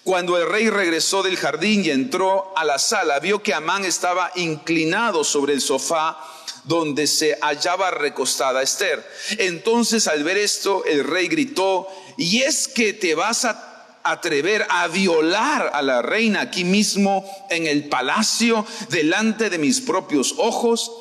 Cuando 0.05 0.37
el 0.37 0.47
rey 0.47 0.69
regresó 0.69 1.23
del 1.23 1.39
jardín 1.39 1.85
y 1.85 1.91
entró 1.91 2.53
a 2.57 2.65
la 2.65 2.79
sala, 2.79 3.21
vio 3.21 3.43
que 3.43 3.55
Amán 3.55 3.87
estaba 3.87 4.31
inclinado 4.35 5.25
sobre 5.25 5.55
el 5.55 5.63
sofá 5.63 6.19
donde 6.65 7.07
se 7.07 7.39
hallaba 7.41 7.91
recostada 7.91 8.63
Esther. 8.63 9.03
Entonces 9.39 10.07
al 10.07 10.25
ver 10.25 10.37
esto, 10.37 10.85
el 10.85 11.05
rey 11.05 11.29
gritó, 11.29 11.89
¿y 12.19 12.43
es 12.43 12.69
que 12.69 12.93
te 12.93 13.15
vas 13.15 13.47
a 13.47 13.68
atrever 14.11 14.67
a 14.69 14.89
violar 14.89 15.71
a 15.73 15.83
la 15.83 16.03
reina 16.03 16.41
aquí 16.41 16.65
mismo 16.65 17.25
en 17.51 17.67
el 17.67 17.89
palacio 17.89 18.65
delante 18.91 19.51
de 19.51 19.59
mis 19.59 19.81
propios 19.81 20.35
ojos? 20.39 20.93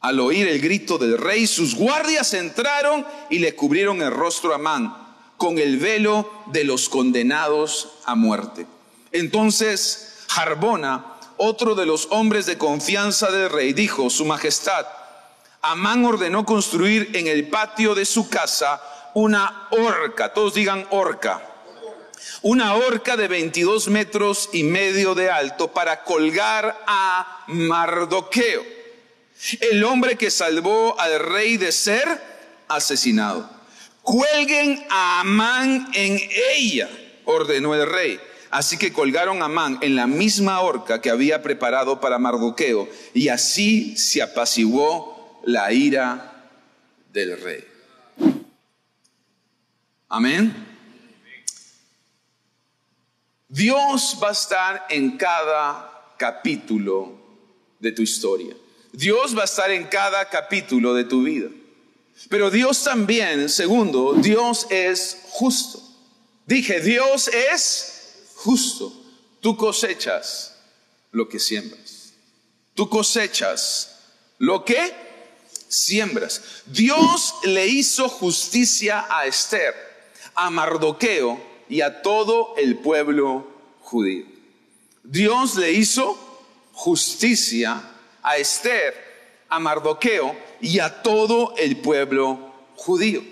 Al 0.00 0.18
oír 0.20 0.48
el 0.48 0.60
grito 0.60 0.96
del 0.98 1.18
rey, 1.18 1.46
sus 1.46 1.74
guardias 1.74 2.32
entraron 2.32 3.06
y 3.28 3.38
le 3.38 3.54
cubrieron 3.54 4.00
el 4.00 4.10
rostro 4.10 4.52
a 4.52 4.56
Amán 4.56 4.96
con 5.36 5.58
el 5.58 5.78
velo 5.78 6.30
de 6.46 6.64
los 6.64 6.88
condenados 6.88 7.88
a 8.04 8.14
muerte. 8.14 8.66
Entonces 9.12 10.24
Jarbona, 10.28 11.04
otro 11.38 11.74
de 11.74 11.86
los 11.86 12.08
hombres 12.10 12.46
de 12.46 12.56
confianza 12.56 13.30
del 13.30 13.50
rey, 13.50 13.72
dijo, 13.72 14.10
Su 14.10 14.24
Majestad, 14.24 14.86
Amán 15.62 16.04
ordenó 16.04 16.44
construir 16.46 17.10
en 17.14 17.26
el 17.26 17.48
patio 17.48 17.94
de 17.94 18.04
su 18.04 18.28
casa 18.28 18.80
una 19.14 19.68
horca, 19.70 20.32
todos 20.32 20.54
digan 20.54 20.86
horca, 20.90 21.42
una 22.42 22.74
horca 22.74 23.16
de 23.16 23.28
22 23.28 23.88
metros 23.88 24.50
y 24.52 24.62
medio 24.62 25.14
de 25.14 25.30
alto 25.30 25.72
para 25.72 26.04
colgar 26.04 26.78
a 26.86 27.44
Mardoqueo, 27.48 28.62
el 29.60 29.84
hombre 29.84 30.16
que 30.16 30.30
salvó 30.30 30.98
al 31.00 31.18
rey 31.20 31.56
de 31.56 31.72
ser 31.72 32.06
asesinado 32.68 33.60
cuelguen 34.02 34.84
a 34.90 35.20
Amán 35.20 35.88
en 35.94 36.18
ella, 36.56 36.88
ordenó 37.24 37.74
el 37.74 37.88
rey. 37.88 38.20
Así 38.50 38.76
que 38.76 38.92
colgaron 38.92 39.42
a 39.42 39.44
Amán 39.44 39.78
en 39.80 39.94
la 39.94 40.06
misma 40.06 40.60
horca 40.60 41.00
que 41.00 41.10
había 41.10 41.42
preparado 41.42 42.00
para 42.00 42.18
Mardoqueo, 42.18 42.88
y 43.14 43.28
así 43.28 43.96
se 43.96 44.22
apaciguó 44.22 45.40
la 45.44 45.72
ira 45.72 46.48
del 47.12 47.40
rey. 47.40 47.64
Amén. 50.08 50.69
Dios 53.50 54.16
va 54.22 54.28
a 54.28 54.32
estar 54.32 54.86
en 54.88 55.16
cada 55.16 56.14
capítulo 56.16 57.18
de 57.80 57.90
tu 57.90 58.00
historia. 58.00 58.54
Dios 58.92 59.36
va 59.36 59.42
a 59.42 59.46
estar 59.46 59.72
en 59.72 59.88
cada 59.88 60.28
capítulo 60.28 60.94
de 60.94 61.02
tu 61.02 61.24
vida. 61.24 61.48
Pero 62.28 62.48
Dios 62.48 62.84
también, 62.84 63.48
segundo, 63.48 64.12
Dios 64.12 64.68
es 64.70 65.18
justo. 65.30 65.82
Dije, 66.46 66.80
Dios 66.80 67.26
es 67.26 68.28
justo. 68.36 68.92
Tú 69.40 69.56
cosechas 69.56 70.54
lo 71.10 71.28
que 71.28 71.40
siembras. 71.40 72.12
Tú 72.74 72.88
cosechas 72.88 73.98
lo 74.38 74.64
que 74.64 74.94
siembras. 75.66 76.40
Dios 76.66 77.34
le 77.42 77.66
hizo 77.66 78.08
justicia 78.08 79.06
a 79.10 79.26
Esther, 79.26 79.74
a 80.36 80.50
Mardoqueo 80.50 81.49
y 81.70 81.80
a 81.82 82.02
todo 82.02 82.54
el 82.56 82.76
pueblo 82.78 83.46
judío. 83.80 84.26
Dios 85.04 85.54
le 85.54 85.72
hizo 85.72 86.18
justicia 86.72 87.80
a 88.22 88.36
Esther, 88.36 89.44
a 89.48 89.60
Mardoqueo 89.60 90.36
y 90.60 90.80
a 90.80 91.02
todo 91.02 91.54
el 91.56 91.76
pueblo 91.76 92.52
judío. 92.76 93.22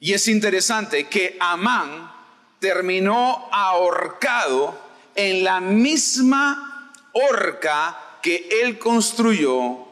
Y 0.00 0.12
es 0.12 0.26
interesante 0.28 1.08
que 1.08 1.36
Amán 1.40 2.12
terminó 2.58 3.48
ahorcado 3.52 4.76
en 5.14 5.44
la 5.44 5.60
misma 5.60 6.92
horca 7.12 8.18
que 8.22 8.48
él 8.62 8.78
construyó 8.78 9.86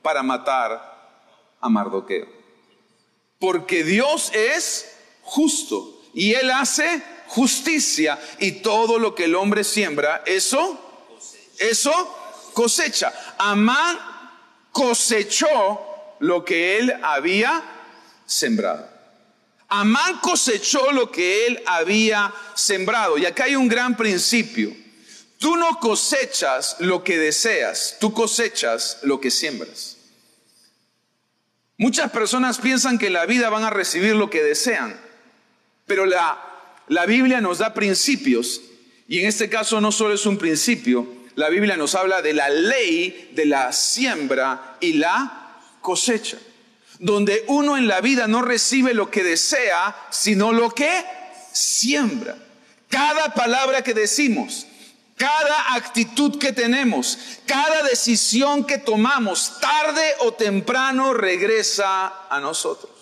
para 0.00 0.22
matar 0.22 1.18
a 1.60 1.68
Mardoqueo. 1.68 2.28
Porque 3.40 3.82
Dios 3.82 4.30
es 4.32 4.96
justo 5.22 5.93
y 6.14 6.34
él 6.34 6.50
hace 6.50 7.02
justicia 7.26 8.18
y 8.38 8.52
todo 8.52 8.98
lo 8.98 9.14
que 9.14 9.24
el 9.24 9.34
hombre 9.34 9.64
siembra, 9.64 10.22
eso, 10.26 10.78
eso 11.58 12.50
cosecha. 12.52 13.12
Amán 13.38 13.98
cosechó 14.70 16.16
lo 16.20 16.44
que 16.44 16.78
él 16.78 16.94
había 17.02 17.62
sembrado. 18.26 18.88
Amán 19.68 20.20
cosechó 20.20 20.92
lo 20.92 21.10
que 21.10 21.46
él 21.46 21.62
había 21.66 22.32
sembrado. 22.54 23.18
Y 23.18 23.26
acá 23.26 23.44
hay 23.44 23.56
un 23.56 23.68
gran 23.68 23.96
principio. 23.96 24.74
Tú 25.38 25.56
no 25.56 25.78
cosechas 25.80 26.76
lo 26.78 27.02
que 27.02 27.18
deseas, 27.18 27.96
tú 28.00 28.12
cosechas 28.12 28.98
lo 29.02 29.20
que 29.20 29.30
siembras. 29.30 29.96
Muchas 31.76 32.10
personas 32.12 32.58
piensan 32.58 32.98
que 32.98 33.08
en 33.08 33.14
la 33.14 33.26
vida 33.26 33.50
van 33.50 33.64
a 33.64 33.70
recibir 33.70 34.14
lo 34.14 34.30
que 34.30 34.42
desean, 34.42 34.98
pero 35.86 36.06
la, 36.06 36.38
la 36.88 37.06
Biblia 37.06 37.40
nos 37.40 37.58
da 37.58 37.74
principios, 37.74 38.60
y 39.08 39.20
en 39.20 39.26
este 39.26 39.48
caso 39.48 39.80
no 39.80 39.92
solo 39.92 40.14
es 40.14 40.26
un 40.26 40.38
principio, 40.38 41.06
la 41.34 41.48
Biblia 41.48 41.76
nos 41.76 41.94
habla 41.94 42.22
de 42.22 42.32
la 42.32 42.48
ley 42.48 43.32
de 43.34 43.46
la 43.46 43.72
siembra 43.72 44.76
y 44.80 44.94
la 44.94 45.58
cosecha, 45.80 46.38
donde 46.98 47.44
uno 47.48 47.76
en 47.76 47.88
la 47.88 48.00
vida 48.00 48.26
no 48.28 48.40
recibe 48.40 48.94
lo 48.94 49.10
que 49.10 49.24
desea, 49.24 49.96
sino 50.10 50.52
lo 50.52 50.70
que 50.70 51.04
siembra. 51.52 52.36
Cada 52.88 53.34
palabra 53.34 53.82
que 53.82 53.94
decimos, 53.94 54.66
cada 55.16 55.74
actitud 55.74 56.38
que 56.38 56.52
tenemos, 56.52 57.18
cada 57.46 57.82
decisión 57.82 58.64
que 58.64 58.78
tomamos, 58.78 59.60
tarde 59.60 60.14
o 60.20 60.34
temprano 60.34 61.12
regresa 61.12 62.28
a 62.28 62.40
nosotros. 62.40 62.93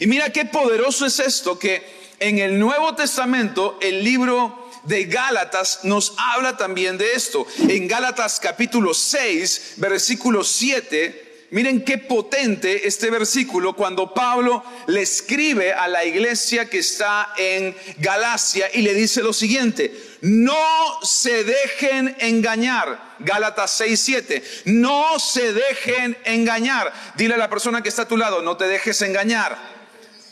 Y 0.00 0.06
mira 0.06 0.30
qué 0.30 0.44
poderoso 0.44 1.06
es 1.06 1.18
esto, 1.18 1.58
que 1.58 1.82
en 2.18 2.38
el 2.38 2.58
Nuevo 2.58 2.94
Testamento 2.94 3.78
el 3.80 4.04
libro 4.04 4.70
de 4.84 5.04
Gálatas 5.04 5.80
nos 5.84 6.14
habla 6.16 6.56
también 6.56 6.98
de 6.98 7.12
esto. 7.12 7.46
En 7.68 7.88
Gálatas 7.88 8.40
capítulo 8.40 8.94
6, 8.94 9.74
versículo 9.76 10.44
7, 10.44 11.21
miren 11.52 11.84
qué 11.84 11.98
potente 11.98 12.86
este 12.88 13.10
versículo 13.10 13.74
cuando 13.74 14.12
Pablo 14.12 14.64
le 14.86 15.02
escribe 15.02 15.72
a 15.72 15.86
la 15.86 16.04
iglesia 16.04 16.68
que 16.68 16.78
está 16.78 17.34
en 17.36 17.76
Galacia 17.98 18.68
y 18.72 18.82
le 18.82 18.94
dice 18.94 19.22
lo 19.22 19.32
siguiente, 19.32 19.94
no 20.22 20.98
se 21.02 21.44
dejen 21.44 22.16
engañar. 22.20 23.16
Gálatas 23.18 23.70
6, 23.72 24.00
7. 24.00 24.44
No 24.66 25.18
se 25.18 25.52
dejen 25.52 26.16
engañar. 26.24 26.92
Dile 27.16 27.34
a 27.34 27.38
la 27.38 27.50
persona 27.50 27.82
que 27.82 27.90
está 27.90 28.02
a 28.02 28.08
tu 28.08 28.16
lado, 28.16 28.42
no 28.42 28.56
te 28.56 28.66
dejes 28.66 29.02
engañar. 29.02 29.58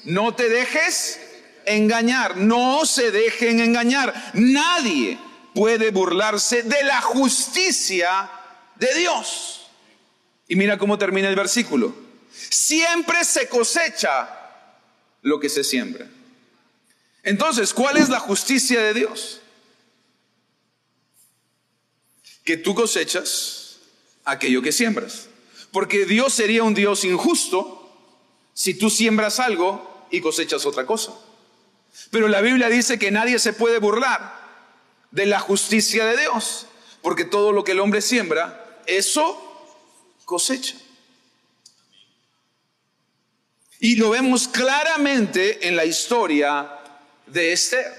No 0.04 0.34
te 0.34 0.48
dejes 0.48 1.20
engañar. 1.66 2.36
No 2.36 2.86
se 2.86 3.10
dejen 3.10 3.60
engañar. 3.60 4.14
Nadie 4.34 5.18
puede 5.54 5.90
burlarse 5.90 6.62
de 6.62 6.82
la 6.84 7.00
justicia 7.02 8.30
de 8.76 8.94
Dios. 8.94 9.59
Y 10.50 10.56
mira 10.56 10.78
cómo 10.78 10.98
termina 10.98 11.28
el 11.28 11.36
versículo. 11.36 11.94
Siempre 12.32 13.24
se 13.24 13.48
cosecha 13.48 14.28
lo 15.22 15.38
que 15.38 15.48
se 15.48 15.62
siembra. 15.62 16.08
Entonces, 17.22 17.72
¿cuál 17.72 17.98
es 17.98 18.08
la 18.08 18.18
justicia 18.18 18.80
de 18.80 18.92
Dios? 18.92 19.40
Que 22.42 22.56
tú 22.56 22.74
cosechas 22.74 23.76
aquello 24.24 24.60
que 24.60 24.72
siembras. 24.72 25.28
Porque 25.70 26.04
Dios 26.04 26.34
sería 26.34 26.64
un 26.64 26.74
Dios 26.74 27.04
injusto 27.04 27.88
si 28.52 28.74
tú 28.74 28.90
siembras 28.90 29.38
algo 29.38 30.08
y 30.10 30.20
cosechas 30.20 30.66
otra 30.66 30.84
cosa. 30.84 31.12
Pero 32.10 32.26
la 32.26 32.40
Biblia 32.40 32.68
dice 32.68 32.98
que 32.98 33.12
nadie 33.12 33.38
se 33.38 33.52
puede 33.52 33.78
burlar 33.78 34.34
de 35.12 35.26
la 35.26 35.38
justicia 35.38 36.06
de 36.06 36.22
Dios, 36.22 36.66
porque 37.02 37.24
todo 37.24 37.52
lo 37.52 37.62
que 37.62 37.70
el 37.70 37.78
hombre 37.78 38.02
siembra, 38.02 38.82
eso 38.86 39.46
cosecha. 40.30 40.76
Y 43.80 43.96
lo 43.96 44.10
vemos 44.10 44.46
claramente 44.46 45.66
en 45.66 45.74
la 45.74 45.84
historia 45.84 46.70
de 47.26 47.50
Esther. 47.50 47.92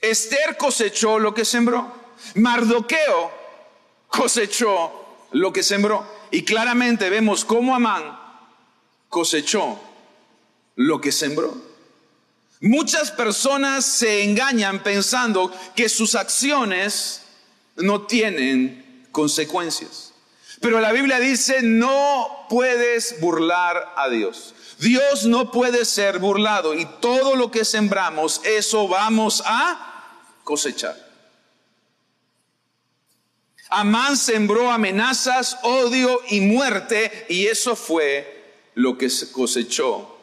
Esther 0.00 0.56
cosechó 0.56 1.18
lo 1.18 1.34
que 1.34 1.44
sembró. 1.44 1.92
Mardoqueo 2.36 3.32
cosechó 4.06 5.26
lo 5.32 5.52
que 5.52 5.64
sembró. 5.64 6.06
Y 6.30 6.44
claramente 6.44 7.10
vemos 7.10 7.44
cómo 7.44 7.74
Amán 7.74 8.16
cosechó 9.08 9.80
lo 10.76 11.00
que 11.00 11.10
sembró. 11.10 11.52
Muchas 12.60 13.10
personas 13.10 13.84
se 13.84 14.22
engañan 14.22 14.84
pensando 14.84 15.52
que 15.74 15.88
sus 15.88 16.14
acciones 16.14 17.22
no 17.74 18.02
tienen 18.02 19.08
consecuencias. 19.10 20.11
Pero 20.62 20.80
la 20.80 20.92
Biblia 20.92 21.18
dice, 21.18 21.60
no 21.60 22.46
puedes 22.48 23.20
burlar 23.20 23.92
a 23.96 24.08
Dios. 24.08 24.54
Dios 24.78 25.26
no 25.26 25.50
puede 25.50 25.84
ser 25.84 26.20
burlado 26.20 26.72
y 26.74 26.86
todo 27.00 27.34
lo 27.34 27.50
que 27.50 27.64
sembramos, 27.64 28.40
eso 28.44 28.86
vamos 28.86 29.42
a 29.44 30.20
cosechar. 30.44 30.96
Amán 33.70 34.16
sembró 34.16 34.70
amenazas, 34.70 35.58
odio 35.64 36.20
y 36.28 36.40
muerte 36.40 37.26
y 37.28 37.48
eso 37.48 37.74
fue 37.74 38.70
lo 38.74 38.96
que 38.96 39.10
se 39.10 39.32
cosechó 39.32 40.16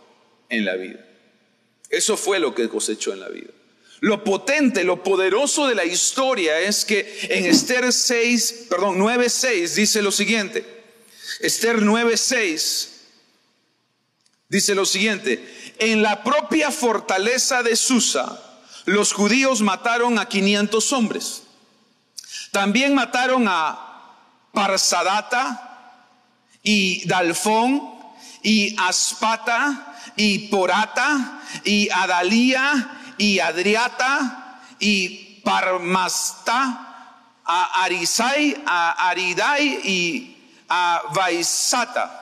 en 0.47 0.63
la 0.63 0.75
vida. 0.75 1.05
Eso 1.89 2.15
fue 2.15 2.39
lo 2.39 2.55
que 2.55 2.69
cosechó 2.69 3.11
en 3.11 3.19
la 3.19 3.27
vida. 3.27 3.51
Lo 4.01 4.23
potente, 4.23 4.83
lo 4.83 5.03
poderoso 5.03 5.67
de 5.67 5.75
la 5.75 5.85
historia 5.85 6.59
es 6.59 6.85
que 6.85 7.27
en 7.29 7.45
Esther 7.45 7.91
6, 7.91 8.67
perdón, 8.69 8.97
9:6 8.97 9.75
dice 9.75 10.01
lo 10.01 10.11
siguiente. 10.11 10.65
Esther 11.41 11.81
9:6 11.81 12.89
dice 14.47 14.73
lo 14.73 14.85
siguiente, 14.85 15.73
en 15.79 16.01
la 16.01 16.23
propia 16.23 16.71
fortaleza 16.71 17.61
de 17.61 17.75
Susa 17.75 18.45
los 18.85 19.13
judíos 19.13 19.61
mataron 19.61 20.17
a 20.17 20.27
500 20.27 20.93
hombres. 20.93 21.43
También 22.51 22.95
mataron 22.95 23.47
a 23.47 24.15
Parsadata 24.51 26.07
y 26.63 27.07
Dalfón 27.07 27.81
y 28.41 28.75
Aspata 28.79 29.95
y 30.15 30.47
Porata, 30.49 31.41
y 31.63 31.89
Adalía, 31.91 32.98
y 33.19 33.39
Adriata, 33.39 34.63
y 34.79 35.41
Parmasta, 35.43 37.41
a 37.45 37.83
Arisai, 37.83 38.63
a 38.65 39.09
Aridai 39.09 39.81
y 39.83 40.37
a 40.69 41.03
Vaisata. 41.13 42.15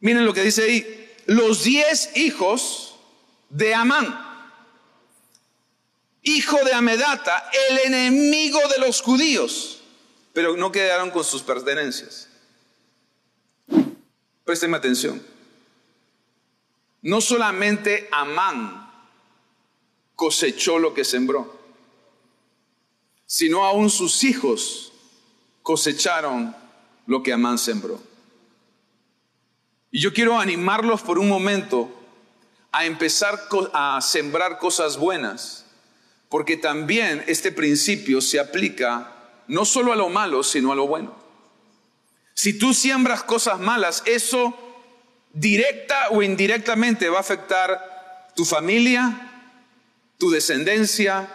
Miren 0.00 0.24
lo 0.24 0.32
que 0.32 0.42
dice 0.42 0.62
ahí. 0.62 1.14
Los 1.26 1.64
diez 1.64 2.16
hijos 2.16 2.94
de 3.50 3.74
Amán, 3.74 4.26
hijo 6.22 6.64
de 6.64 6.72
Amedata, 6.72 7.50
el 7.70 7.78
enemigo 7.92 8.60
de 8.68 8.78
los 8.78 9.02
judíos, 9.02 9.80
pero 10.32 10.56
no 10.56 10.70
quedaron 10.70 11.10
con 11.10 11.24
sus 11.24 11.42
pertenencias. 11.42 12.28
Présteme 14.44 14.76
atención. 14.76 15.22
No 17.02 17.20
solamente 17.20 18.08
Amán 18.10 18.90
cosechó 20.16 20.78
lo 20.78 20.94
que 20.94 21.04
sembró, 21.04 21.58
sino 23.24 23.64
aún 23.64 23.88
sus 23.88 24.24
hijos 24.24 24.92
cosecharon 25.62 26.56
lo 27.06 27.22
que 27.22 27.32
Amán 27.32 27.58
sembró. 27.58 28.00
Y 29.90 30.00
yo 30.00 30.12
quiero 30.12 30.38
animarlos 30.38 31.02
por 31.02 31.18
un 31.18 31.28
momento 31.28 31.88
a 32.72 32.84
empezar 32.84 33.48
a 33.72 34.00
sembrar 34.00 34.58
cosas 34.58 34.98
buenas, 34.98 35.66
porque 36.28 36.56
también 36.56 37.24
este 37.26 37.52
principio 37.52 38.20
se 38.20 38.38
aplica 38.38 39.14
no 39.46 39.64
solo 39.64 39.92
a 39.92 39.96
lo 39.96 40.08
malo, 40.08 40.42
sino 40.42 40.72
a 40.72 40.76
lo 40.76 40.86
bueno. 40.86 41.16
Si 42.34 42.58
tú 42.58 42.74
siembras 42.74 43.22
cosas 43.22 43.58
malas, 43.58 44.02
eso 44.06 44.56
directa 45.32 46.08
o 46.10 46.22
indirectamente 46.22 47.08
va 47.08 47.18
a 47.18 47.20
afectar 47.20 48.32
tu 48.34 48.44
familia, 48.44 49.30
tu 50.18 50.30
descendencia, 50.30 51.28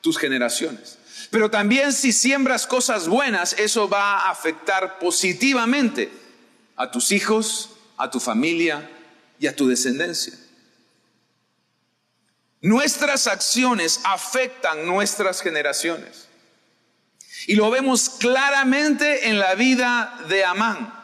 tus 0.00 0.18
generaciones. 0.18 0.98
Pero 1.30 1.50
también 1.50 1.92
si 1.92 2.12
siembras 2.12 2.66
cosas 2.66 3.08
buenas, 3.08 3.54
eso 3.58 3.88
va 3.88 4.20
a 4.20 4.30
afectar 4.30 4.98
positivamente 4.98 6.10
a 6.76 6.90
tus 6.90 7.12
hijos, 7.12 7.70
a 7.96 8.10
tu 8.10 8.20
familia 8.20 8.88
y 9.38 9.46
a 9.46 9.56
tu 9.56 9.68
descendencia. 9.68 10.34
Nuestras 12.60 13.26
acciones 13.26 14.00
afectan 14.04 14.86
nuestras 14.86 15.42
generaciones. 15.42 16.28
Y 17.46 17.56
lo 17.56 17.70
vemos 17.70 18.08
claramente 18.08 19.28
en 19.28 19.38
la 19.38 19.54
vida 19.54 20.18
de 20.28 20.44
Amán. 20.44 20.94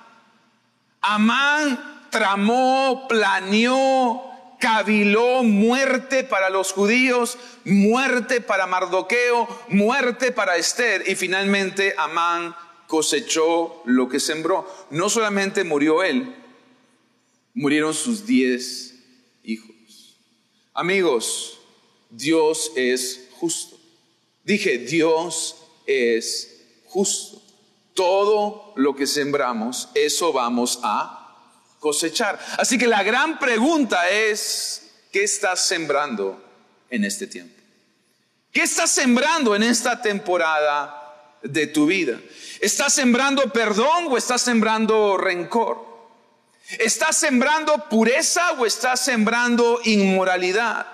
Amán 1.02 1.89
tramó, 2.10 3.06
planeó, 3.08 4.22
caviló 4.58 5.42
muerte 5.42 6.22
para 6.22 6.50
los 6.50 6.72
judíos, 6.72 7.38
muerte 7.64 8.40
para 8.40 8.66
Mardoqueo, 8.66 9.48
muerte 9.68 10.32
para 10.32 10.56
Esther 10.56 11.04
y 11.08 11.14
finalmente 11.16 11.94
Amán 11.96 12.54
cosechó 12.86 13.82
lo 13.86 14.08
que 14.08 14.20
sembró. 14.20 14.68
No 14.90 15.08
solamente 15.08 15.64
murió 15.64 16.02
él, 16.02 16.34
murieron 17.54 17.94
sus 17.94 18.26
diez 18.26 18.94
hijos. 19.42 20.18
Amigos, 20.74 21.58
Dios 22.10 22.72
es 22.76 23.28
justo. 23.32 23.78
Dije, 24.44 24.78
Dios 24.78 25.56
es 25.86 26.64
justo. 26.86 27.40
Todo 27.94 28.72
lo 28.76 28.94
que 28.94 29.06
sembramos, 29.06 29.88
eso 29.94 30.32
vamos 30.32 30.80
a 30.82 31.19
cosechar. 31.80 32.38
Así 32.58 32.78
que 32.78 32.86
la 32.86 33.02
gran 33.02 33.40
pregunta 33.40 34.08
es, 34.10 34.92
¿qué 35.10 35.24
estás 35.24 35.66
sembrando 35.66 36.40
en 36.88 37.04
este 37.04 37.26
tiempo? 37.26 37.60
¿Qué 38.52 38.62
estás 38.62 38.90
sembrando 38.90 39.56
en 39.56 39.64
esta 39.64 40.00
temporada 40.00 41.38
de 41.42 41.66
tu 41.66 41.86
vida? 41.86 42.20
¿Estás 42.60 42.92
sembrando 42.92 43.52
perdón 43.52 44.06
o 44.10 44.16
estás 44.16 44.42
sembrando 44.42 45.16
rencor? 45.16 45.88
¿Estás 46.78 47.16
sembrando 47.16 47.88
pureza 47.88 48.52
o 48.52 48.66
estás 48.66 49.00
sembrando 49.00 49.80
inmoralidad? 49.84 50.86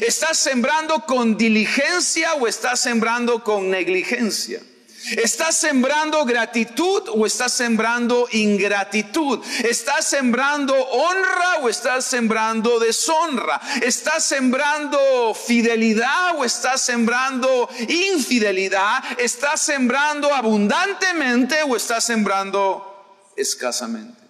¿Estás 0.00 0.38
sembrando 0.38 1.06
con 1.06 1.36
diligencia 1.36 2.34
o 2.34 2.46
estás 2.46 2.80
sembrando 2.80 3.42
con 3.42 3.70
negligencia? 3.70 4.60
¿Estás 5.10 5.56
sembrando 5.56 6.24
gratitud 6.24 7.10
o 7.12 7.26
estás 7.26 7.52
sembrando 7.52 8.26
ingratitud? 8.32 9.44
¿Estás 9.62 10.06
sembrando 10.06 10.74
honra 10.74 11.58
o 11.60 11.68
estás 11.68 12.06
sembrando 12.06 12.78
deshonra? 12.78 13.60
¿Estás 13.82 14.24
sembrando 14.24 15.34
fidelidad 15.34 16.36
o 16.36 16.44
estás 16.44 16.80
sembrando 16.80 17.68
infidelidad? 17.88 19.04
¿Estás 19.18 19.60
sembrando 19.60 20.34
abundantemente 20.34 21.62
o 21.64 21.76
estás 21.76 22.04
sembrando 22.04 23.32
escasamente? 23.36 24.22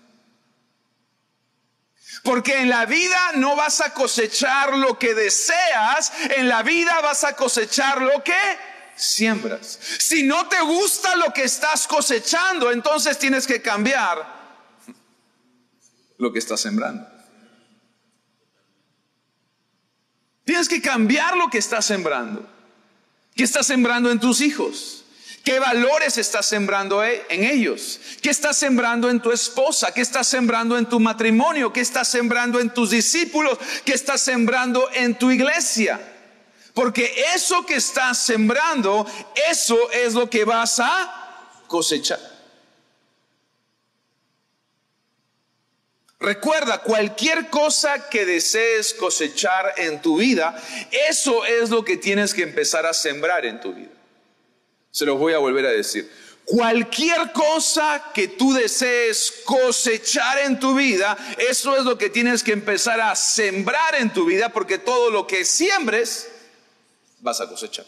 Porque 2.24 2.58
en 2.58 2.68
la 2.68 2.86
vida 2.86 3.32
no 3.36 3.54
vas 3.54 3.80
a 3.80 3.92
cosechar 3.92 4.76
lo 4.76 4.98
que 4.98 5.14
deseas, 5.14 6.10
en 6.36 6.48
la 6.48 6.62
vida 6.62 7.00
vas 7.00 7.22
a 7.22 7.36
cosechar 7.36 8.00
lo 8.00 8.24
que 8.24 8.34
siembras. 8.96 9.78
Si 9.98 10.22
no 10.22 10.48
te 10.48 10.60
gusta 10.60 11.16
lo 11.16 11.32
que 11.32 11.44
estás 11.44 11.86
cosechando, 11.86 12.70
entonces 12.70 13.18
tienes 13.18 13.46
que 13.46 13.60
cambiar 13.60 14.26
lo 16.18 16.32
que 16.32 16.38
estás 16.38 16.60
sembrando. 16.60 17.06
Tienes 20.44 20.68
que 20.68 20.80
cambiar 20.80 21.36
lo 21.36 21.48
que 21.48 21.58
estás 21.58 21.86
sembrando. 21.86 22.48
¿Qué 23.34 23.44
estás 23.44 23.66
sembrando 23.66 24.10
en 24.10 24.20
tus 24.20 24.40
hijos? 24.40 25.04
¿Qué 25.44 25.58
valores 25.58 26.16
estás 26.16 26.46
sembrando 26.46 27.04
e-, 27.04 27.24
en 27.28 27.44
ellos? 27.44 28.00
¿Qué 28.22 28.30
estás 28.30 28.56
sembrando 28.56 29.10
en 29.10 29.20
tu 29.20 29.32
esposa? 29.32 29.92
¿Qué 29.92 30.00
estás 30.00 30.26
sembrando 30.26 30.78
en 30.78 30.86
tu 30.86 31.00
matrimonio? 31.00 31.72
¿Qué 31.72 31.80
estás 31.80 32.08
sembrando 32.08 32.60
en 32.60 32.72
tus 32.72 32.90
discípulos? 32.90 33.58
¿Qué 33.84 33.92
estás 33.92 34.22
sembrando 34.22 34.88
en 34.94 35.18
tu 35.18 35.30
iglesia? 35.30 36.13
Porque 36.74 37.24
eso 37.34 37.64
que 37.64 37.76
estás 37.76 38.18
sembrando, 38.18 39.06
eso 39.48 39.90
es 39.92 40.12
lo 40.12 40.28
que 40.28 40.44
vas 40.44 40.80
a 40.80 41.62
cosechar. 41.68 42.20
Recuerda, 46.18 46.78
cualquier 46.78 47.48
cosa 47.50 48.08
que 48.08 48.24
desees 48.24 48.94
cosechar 48.94 49.74
en 49.76 50.02
tu 50.02 50.16
vida, 50.16 50.60
eso 51.08 51.44
es 51.44 51.70
lo 51.70 51.84
que 51.84 51.96
tienes 51.96 52.34
que 52.34 52.42
empezar 52.42 52.86
a 52.86 52.94
sembrar 52.94 53.44
en 53.46 53.60
tu 53.60 53.72
vida. 53.72 53.92
Se 54.90 55.04
los 55.04 55.18
voy 55.18 55.34
a 55.34 55.38
volver 55.38 55.66
a 55.66 55.70
decir. 55.70 56.10
Cualquier 56.44 57.32
cosa 57.32 58.10
que 58.14 58.28
tú 58.28 58.52
desees 58.52 59.32
cosechar 59.44 60.38
en 60.40 60.58
tu 60.58 60.74
vida, 60.74 61.16
eso 61.38 61.76
es 61.76 61.84
lo 61.84 61.98
que 61.98 62.10
tienes 62.10 62.42
que 62.42 62.52
empezar 62.52 63.00
a 63.00 63.14
sembrar 63.14 63.94
en 63.94 64.12
tu 64.12 64.24
vida, 64.24 64.50
porque 64.50 64.78
todo 64.78 65.10
lo 65.10 65.26
que 65.26 65.44
siembres, 65.44 66.30
vas 67.24 67.40
a 67.40 67.48
cosechar. 67.48 67.86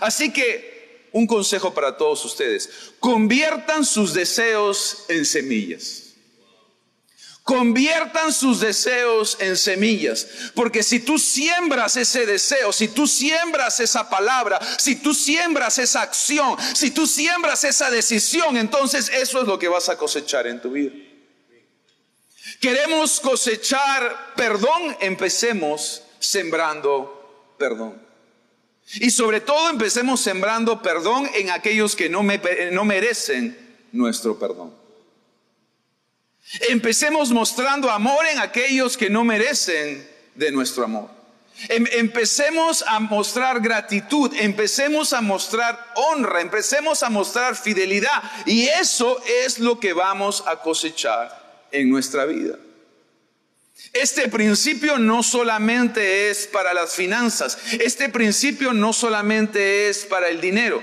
Así 0.00 0.32
que, 0.32 1.08
un 1.12 1.26
consejo 1.26 1.72
para 1.72 1.96
todos 1.96 2.24
ustedes, 2.24 2.68
conviertan 2.98 3.84
sus 3.84 4.14
deseos 4.14 5.04
en 5.08 5.24
semillas. 5.24 6.04
Conviertan 7.42 8.32
sus 8.32 8.60
deseos 8.60 9.36
en 9.40 9.56
semillas. 9.56 10.26
Porque 10.54 10.82
si 10.82 11.00
tú 11.00 11.18
siembras 11.18 11.96
ese 11.96 12.26
deseo, 12.26 12.72
si 12.72 12.88
tú 12.88 13.06
siembras 13.06 13.80
esa 13.80 14.10
palabra, 14.10 14.58
si 14.78 14.96
tú 14.96 15.14
siembras 15.14 15.78
esa 15.78 16.02
acción, 16.02 16.56
si 16.74 16.90
tú 16.90 17.06
siembras 17.06 17.64
esa 17.64 17.90
decisión, 17.90 18.56
entonces 18.58 19.10
eso 19.10 19.40
es 19.40 19.46
lo 19.46 19.58
que 19.58 19.68
vas 19.68 19.88
a 19.88 19.96
cosechar 19.96 20.46
en 20.46 20.60
tu 20.60 20.72
vida. 20.72 20.92
Queremos 22.60 23.20
cosechar 23.20 24.34
perdón, 24.36 24.96
empecemos 25.00 26.02
sembrando 26.18 27.17
perdón. 27.58 28.00
Y 28.94 29.10
sobre 29.10 29.40
todo 29.40 29.68
empecemos 29.68 30.20
sembrando 30.20 30.80
perdón 30.80 31.28
en 31.34 31.50
aquellos 31.50 31.94
que 31.94 32.08
no, 32.08 32.22
no 32.72 32.84
merecen 32.84 33.56
nuestro 33.92 34.38
perdón. 34.38 34.72
Empecemos 36.70 37.30
mostrando 37.30 37.90
amor 37.90 38.24
en 38.26 38.38
aquellos 38.38 38.96
que 38.96 39.10
no 39.10 39.24
merecen 39.24 40.08
de 40.34 40.50
nuestro 40.50 40.84
amor. 40.84 41.10
Em, 41.68 41.86
empecemos 41.92 42.84
a 42.86 43.00
mostrar 43.00 43.60
gratitud, 43.60 44.32
empecemos 44.38 45.12
a 45.12 45.20
mostrar 45.20 45.92
honra, 45.96 46.40
empecemos 46.40 47.02
a 47.02 47.10
mostrar 47.10 47.56
fidelidad. 47.56 48.22
Y 48.46 48.68
eso 48.68 49.20
es 49.44 49.58
lo 49.58 49.78
que 49.78 49.92
vamos 49.92 50.44
a 50.46 50.56
cosechar 50.56 51.66
en 51.72 51.90
nuestra 51.90 52.24
vida. 52.24 52.56
Este 53.92 54.28
principio 54.28 54.98
no 54.98 55.22
solamente 55.22 56.30
es 56.30 56.46
para 56.46 56.74
las 56.74 56.92
finanzas, 56.94 57.58
este 57.72 58.08
principio 58.08 58.72
no 58.72 58.92
solamente 58.92 59.88
es 59.88 60.04
para 60.04 60.28
el 60.28 60.40
dinero, 60.40 60.82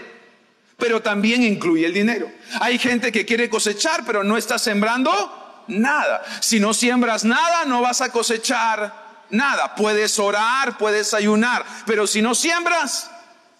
pero 0.77 1.01
también 1.01 1.43
incluye 1.43 1.85
el 1.85 1.93
dinero. 1.93 2.31
Hay 2.61 2.79
gente 2.79 3.11
que 3.11 3.25
quiere 3.25 3.49
cosechar, 3.49 4.05
pero 4.05 4.23
no 4.23 4.37
está 4.37 4.57
sembrando 4.57 5.63
nada. 5.67 6.23
Si 6.41 6.59
no 6.59 6.73
siembras 6.73 7.23
nada, 7.23 7.65
no 7.65 7.81
vas 7.81 8.01
a 8.01 8.11
cosechar 8.11 9.25
nada. 9.29 9.75
Puedes 9.75 10.17
orar, 10.17 10.77
puedes 10.77 11.13
ayunar, 11.13 11.65
pero 11.85 12.07
si 12.07 12.21
no 12.21 12.33
siembras, 12.33 13.11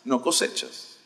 no 0.03 0.21
cosechas. 0.21 0.97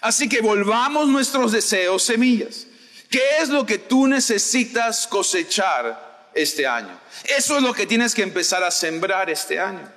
Así 0.00 0.28
que 0.28 0.40
volvamos 0.40 1.08
nuestros 1.08 1.52
deseos 1.52 2.02
semillas. 2.02 2.66
¿Qué 3.10 3.22
es 3.40 3.48
lo 3.50 3.66
que 3.66 3.78
tú 3.78 4.06
necesitas 4.06 5.06
cosechar 5.06 6.09
este 6.34 6.66
año? 6.66 6.98
Eso 7.24 7.56
es 7.56 7.62
lo 7.62 7.72
que 7.72 7.86
tienes 7.86 8.14
que 8.14 8.22
empezar 8.22 8.62
a 8.62 8.70
sembrar 8.70 9.30
este 9.30 9.58
año. 9.58 9.90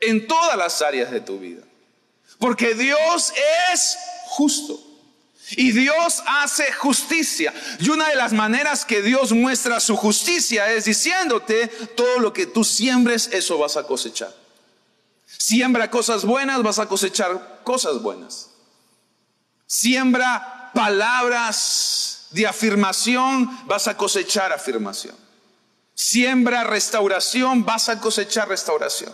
En 0.00 0.26
todas 0.26 0.56
las 0.56 0.80
áreas 0.82 1.10
de 1.10 1.20
tu 1.20 1.38
vida. 1.38 1.62
Porque 2.38 2.74
Dios 2.74 3.32
es 3.72 3.98
justo. 4.26 4.80
Y 5.52 5.72
Dios 5.72 6.22
hace 6.26 6.70
justicia. 6.72 7.54
Y 7.80 7.88
una 7.88 8.08
de 8.08 8.16
las 8.16 8.32
maneras 8.32 8.84
que 8.84 9.00
Dios 9.00 9.32
muestra 9.32 9.80
su 9.80 9.96
justicia 9.96 10.70
es 10.72 10.84
diciéndote, 10.84 11.68
todo 11.96 12.18
lo 12.18 12.32
que 12.32 12.46
tú 12.46 12.64
siembres, 12.64 13.30
eso 13.32 13.56
vas 13.56 13.76
a 13.76 13.84
cosechar. 13.84 14.34
Siembra 15.26 15.90
cosas 15.90 16.24
buenas, 16.24 16.62
vas 16.62 16.78
a 16.78 16.86
cosechar 16.86 17.60
cosas 17.64 18.02
buenas. 18.02 18.50
Siembra 19.66 20.70
palabras 20.74 22.17
de 22.30 22.46
afirmación, 22.46 23.48
vas 23.66 23.88
a 23.88 23.96
cosechar 23.96 24.52
afirmación. 24.52 25.16
Siembra 25.94 26.64
restauración, 26.64 27.64
vas 27.64 27.88
a 27.88 28.00
cosechar 28.00 28.48
restauración. 28.48 29.12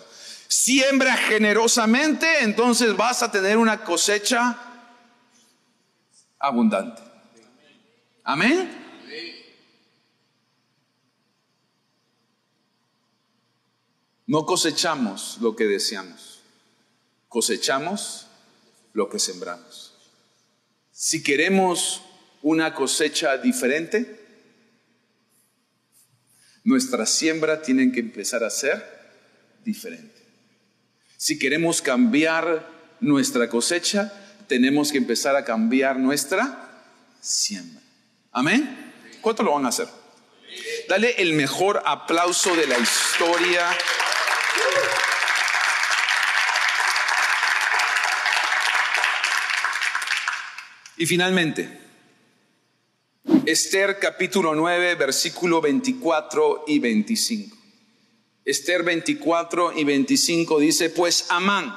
Siembra 0.48 1.16
generosamente, 1.16 2.42
entonces 2.42 2.96
vas 2.96 3.22
a 3.22 3.31
tener 3.31 3.57
una 3.57 3.85
cosecha 3.85 4.57
abundante. 6.38 7.03
Amén. 8.22 8.83
No 14.27 14.46
cosechamos 14.46 15.38
lo 15.40 15.55
que 15.55 15.64
deseamos, 15.64 16.40
cosechamos 17.29 18.27
lo 18.94 19.09
que 19.11 19.18
sembramos. 19.18 19.92
Si 20.92 21.22
queremos 21.22 22.00
una 22.44 22.74
cosecha 22.74 23.38
diferente, 23.38 24.20
nuestra 26.62 27.07
siembra 27.07 27.62
tiene 27.62 27.90
que 27.90 28.00
empezar 28.00 28.44
a 28.44 28.50
ser 28.50 28.85
diferente. 29.64 30.22
Si 31.16 31.38
queremos 31.38 31.80
cambiar 31.80 32.68
nuestra 33.00 33.48
cosecha, 33.48 34.12
tenemos 34.46 34.92
que 34.92 34.98
empezar 34.98 35.35
a 35.37 35.44
cambiar 35.44 35.98
nuestra 35.98 36.85
siembra. 37.18 37.80
Amén. 38.30 38.92
¿Cuánto 39.22 39.42
lo 39.42 39.54
van 39.54 39.64
a 39.64 39.70
hacer? 39.70 39.88
Dale 40.87 41.14
el 41.22 41.33
mejor 41.33 41.83
aplauso 41.87 42.54
de 42.54 42.66
la 42.66 42.78
historia. 42.78 43.70
Y 50.98 51.07
finalmente, 51.07 51.83
Esther 53.46 53.98
capítulo 53.98 54.54
9, 54.54 54.94
versículo 54.94 55.61
24 55.61 56.64
y 56.66 56.78
25. 56.78 57.57
Esther 58.44 58.83
24 58.83 59.78
y 59.78 59.85
25 59.85 60.59
dice, 60.61 60.88
pues 60.88 61.26
Amán, 61.28 61.76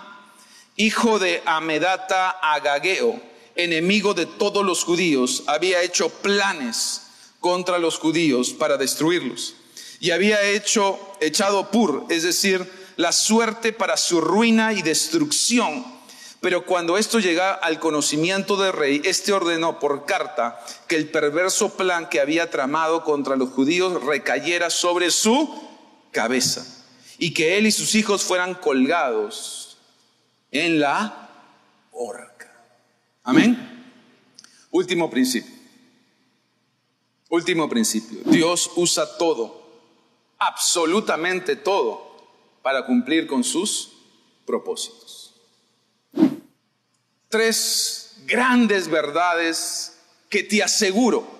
hijo 0.77 1.19
de 1.19 1.41
Amedata 1.45 2.29
Agageo, 2.29 3.21
enemigo 3.55 4.13
de 4.13 4.25
todos 4.25 4.65
los 4.65 4.85
judíos, 4.85 5.43
había 5.47 5.81
hecho 5.81 6.09
planes 6.09 7.01
contra 7.41 7.79
los 7.79 7.97
judíos 7.97 8.51
para 8.51 8.77
destruirlos. 8.77 9.55
Y 9.99 10.11
había 10.11 10.41
hecho, 10.43 10.97
echado 11.19 11.69
pur, 11.69 12.05
es 12.09 12.23
decir, 12.23 12.65
la 12.95 13.11
suerte 13.11 13.73
para 13.73 13.97
su 13.97 14.21
ruina 14.21 14.71
y 14.71 14.81
destrucción. 14.83 15.96
Pero 16.47 16.65
cuando 16.65 16.97
esto 16.97 17.19
llega 17.19 17.51
al 17.51 17.77
conocimiento 17.77 18.55
del 18.55 18.71
rey, 18.71 19.01
éste 19.03 19.33
ordenó 19.33 19.79
por 19.79 20.05
carta 20.05 20.57
que 20.87 20.95
el 20.95 21.09
perverso 21.09 21.75
plan 21.75 22.07
que 22.07 22.21
había 22.21 22.49
tramado 22.49 23.03
contra 23.03 23.35
los 23.35 23.49
judíos 23.49 24.01
recayera 24.05 24.69
sobre 24.69 25.11
su 25.11 25.61
cabeza 26.11 26.65
y 27.17 27.33
que 27.33 27.57
él 27.57 27.67
y 27.67 27.71
sus 27.73 27.95
hijos 27.95 28.23
fueran 28.23 28.55
colgados 28.55 29.77
en 30.51 30.79
la 30.79 31.29
horca. 31.91 32.49
Amén. 33.25 33.91
Último 34.71 35.09
principio. 35.09 35.53
Último 37.29 37.67
principio. 37.67 38.19
Dios 38.23 38.71
usa 38.77 39.17
todo, 39.17 39.69
absolutamente 40.39 41.57
todo, 41.57 42.29
para 42.61 42.85
cumplir 42.85 43.27
con 43.27 43.43
sus 43.43 43.91
propósitos. 44.45 45.06
Tres 47.29 48.15
grandes 48.25 48.87
verdades 48.87 49.93
que 50.29 50.43
te 50.43 50.63
aseguro 50.63 51.37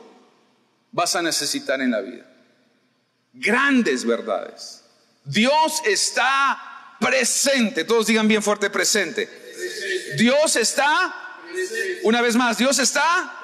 vas 0.92 1.16
a 1.16 1.22
necesitar 1.22 1.82
en 1.82 1.92
la 1.92 2.02
vida. 2.02 2.26
Grandes 3.34 4.06
verdades. 4.06 4.84
Dios 5.24 5.82
está 5.86 6.96
presente. 7.00 7.84
Todos 7.84 8.08
digan 8.08 8.28
bien 8.28 8.42
fuerte 8.42 8.70
presente. 8.70 9.30
Dios 10.18 10.56
está, 10.56 11.14
una 12.04 12.22
vez 12.22 12.36
más, 12.36 12.58
Dios 12.58 12.80
está 12.80 13.44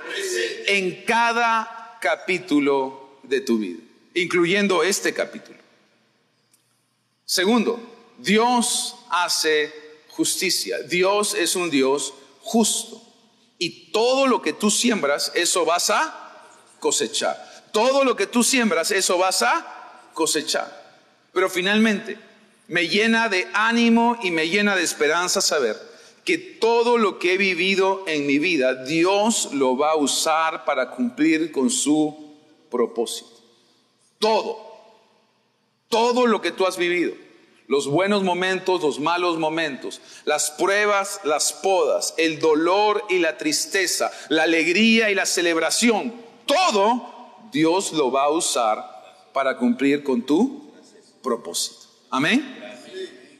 en 0.66 1.04
cada 1.06 1.98
capítulo 2.02 3.20
de 3.24 3.42
tu 3.42 3.58
vida, 3.58 3.80
incluyendo 4.14 4.84
este 4.84 5.14
capítulo. 5.14 5.58
Segundo, 7.26 7.80
Dios 8.18 8.96
hace 9.10 9.72
justicia. 10.10 10.80
Dios 10.80 11.34
es 11.34 11.56
un 11.56 11.70
Dios 11.70 12.14
justo. 12.44 13.02
Y 13.58 13.92
todo 13.92 14.28
lo 14.28 14.42
que 14.42 14.54
tú 14.54 14.70
siembras, 14.70 15.32
eso 15.36 15.66
vas 15.66 15.90
a 15.90 16.46
cosechar. 16.80 17.52
Todo 17.72 18.04
lo 18.04 18.16
que 18.16 18.28
tú 18.28 18.44
siembras, 18.44 18.92
eso 18.92 19.18
vas 19.18 19.42
a 19.42 20.10
cosechar. 20.14 20.84
Pero 21.32 21.50
finalmente, 21.50 22.20
me 22.68 22.88
llena 22.88 23.30
de 23.30 23.48
ánimo 23.54 24.18
y 24.22 24.32
me 24.32 24.50
llena 24.50 24.76
de 24.76 24.84
esperanza 24.84 25.42
saber 25.42 25.78
que 26.24 26.38
todo 26.38 26.98
lo 26.98 27.20
que 27.20 27.34
he 27.34 27.38
vivido 27.38 28.04
en 28.08 28.26
mi 28.26 28.40
vida, 28.40 28.86
Dios 28.86 29.50
lo 29.54 29.78
va 29.78 29.92
a 29.92 29.96
usar 29.96 30.64
para 30.66 30.92
cumplir 30.92 31.52
con 31.52 31.70
su 31.70 32.36
propósito. 32.70 33.42
Todo, 34.20 34.58
todo 35.90 36.28
lo 36.28 36.42
que 36.42 36.52
tú 36.52 36.66
has 36.66 36.78
vivido, 36.78 37.14
los 37.68 37.88
buenos 37.88 38.24
momentos, 38.24 38.82
los 38.82 39.00
malos 39.00 39.38
momentos, 39.38 40.02
las 40.26 40.52
pruebas, 40.52 41.22
las 41.24 41.54
podas, 41.54 42.14
el 42.18 42.40
dolor 42.40 43.04
y 43.10 43.20
la 43.20 43.38
tristeza, 43.38 44.12
la 44.30 44.44
alegría 44.44 45.10
y 45.10 45.16
la 45.16 45.26
celebración, 45.26 46.14
todo 46.46 47.14
Dios 47.52 47.94
lo 47.94 48.12
va 48.12 48.24
a 48.24 48.30
usar 48.30 49.30
para 49.34 49.58
cumplir 49.58 50.04
con 50.04 50.26
tu 50.26 50.74
propósito. 51.22 51.88
Amén. 52.10 52.60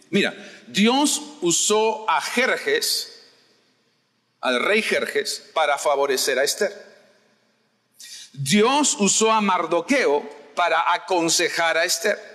Mira, 0.10 0.34
Dios 0.68 1.22
usó 1.42 2.10
a 2.10 2.22
Jerjes, 2.22 3.24
al 4.42 4.64
rey 4.64 4.82
Jerjes, 4.82 5.52
para 5.54 5.78
favorecer 5.78 6.40
a 6.40 6.44
Esther. 6.44 6.72
Dios 8.34 8.96
usó 9.00 9.32
a 9.32 9.42
Mardoqueo 9.42 10.28
para 10.56 10.94
aconsejar 10.94 11.78
a 11.78 11.86
Esther. 11.86 12.33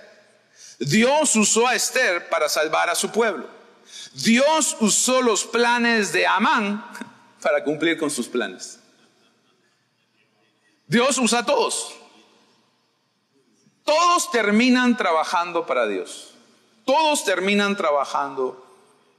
Dios 0.79 1.35
usó 1.35 1.67
a 1.67 1.75
Esther 1.75 2.29
para 2.29 2.47
salvar 2.47 2.89
a 2.89 2.95
su 2.95 3.11
pueblo. 3.11 3.47
Dios 4.13 4.77
usó 4.79 5.21
los 5.21 5.43
planes 5.43 6.13
de 6.13 6.25
Amán 6.25 6.85
para 7.41 7.63
cumplir 7.63 7.97
con 7.97 8.09
sus 8.09 8.27
planes. 8.27 8.79
Dios 10.87 11.17
usa 11.17 11.39
a 11.39 11.45
todos. 11.45 11.93
Todos 13.83 14.31
terminan 14.31 14.95
trabajando 14.95 15.65
para 15.65 15.85
Dios. 15.85 16.33
Todos 16.85 17.25
terminan 17.25 17.75
trabajando 17.75 18.65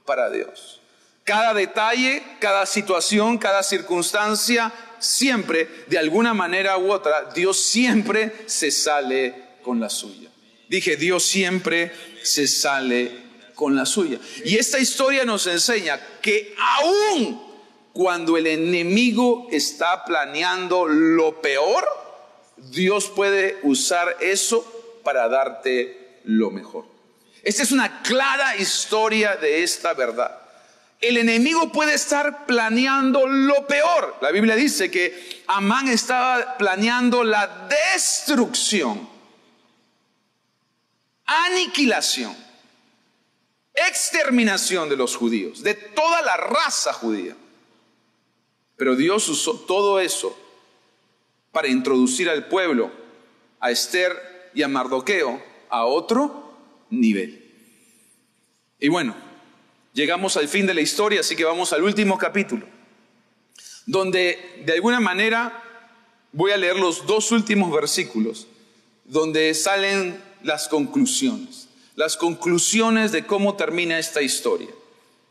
para 0.05 0.29
Dios. 0.29 0.81
Cada 1.23 1.53
detalle, 1.53 2.23
cada 2.39 2.65
situación, 2.65 3.37
cada 3.37 3.63
circunstancia, 3.63 4.73
siempre, 4.99 5.85
de 5.87 5.99
alguna 5.99 6.33
manera 6.33 6.77
u 6.77 6.91
otra, 6.91 7.25
Dios 7.33 7.57
siempre 7.57 8.43
se 8.47 8.71
sale 8.71 9.59
con 9.61 9.79
la 9.79 9.89
suya. 9.89 10.30
Dije, 10.71 10.95
Dios 10.95 11.25
siempre 11.25 11.91
se 12.23 12.47
sale 12.47 13.11
con 13.55 13.75
la 13.75 13.85
suya. 13.85 14.19
Y 14.45 14.55
esta 14.55 14.79
historia 14.79 15.25
nos 15.25 15.45
enseña 15.45 15.99
que 16.21 16.55
aún 16.57 17.41
cuando 17.91 18.37
el 18.37 18.47
enemigo 18.47 19.49
está 19.51 20.05
planeando 20.05 20.87
lo 20.87 21.41
peor, 21.41 21.85
Dios 22.55 23.09
puede 23.13 23.59
usar 23.63 24.15
eso 24.21 24.65
para 25.03 25.27
darte 25.27 26.21
lo 26.23 26.51
mejor. 26.51 26.85
Esta 27.43 27.63
es 27.63 27.73
una 27.73 28.01
clara 28.01 28.55
historia 28.55 29.35
de 29.35 29.63
esta 29.63 29.93
verdad. 29.93 30.39
El 31.01 31.17
enemigo 31.17 31.69
puede 31.73 31.95
estar 31.95 32.45
planeando 32.45 33.27
lo 33.27 33.67
peor. 33.67 34.15
La 34.21 34.31
Biblia 34.31 34.55
dice 34.55 34.89
que 34.89 35.43
Amán 35.47 35.89
estaba 35.89 36.57
planeando 36.57 37.25
la 37.25 37.67
destrucción, 37.93 39.09
aniquilación, 41.31 42.35
exterminación 43.73 44.89
de 44.89 44.97
los 44.97 45.15
judíos, 45.15 45.63
de 45.63 45.73
toda 45.73 46.21
la 46.21 46.37
raza 46.37 46.93
judía. 46.93 47.35
Pero 48.75 48.95
Dios 48.95 49.27
usó 49.29 49.59
todo 49.59 49.99
eso 49.99 50.37
para 51.51 51.67
introducir 51.67 52.29
al 52.29 52.47
pueblo, 52.47 52.91
a 53.59 53.71
Esther 53.71 54.49
y 54.53 54.63
a 54.63 54.67
Mardoqueo, 54.67 55.41
a 55.69 55.85
otro 55.85 56.53
nivel. 56.89 57.49
Y 58.79 58.89
bueno, 58.89 59.15
llegamos 59.93 60.35
al 60.37 60.47
fin 60.47 60.65
de 60.65 60.73
la 60.73 60.81
historia, 60.81 61.21
así 61.21 61.35
que 61.35 61.45
vamos 61.45 61.71
al 61.71 61.83
último 61.83 62.17
capítulo, 62.17 62.65
donde 63.85 64.63
de 64.65 64.73
alguna 64.73 64.99
manera 64.99 65.63
voy 66.31 66.51
a 66.51 66.57
leer 66.57 66.77
los 66.77 67.05
dos 67.05 67.31
últimos 67.31 67.71
versículos, 67.71 68.47
donde 69.05 69.53
salen 69.53 70.30
las 70.43 70.67
conclusiones, 70.67 71.67
las 71.95 72.17
conclusiones 72.17 73.11
de 73.11 73.25
cómo 73.25 73.55
termina 73.55 73.99
esta 73.99 74.21
historia. 74.21 74.69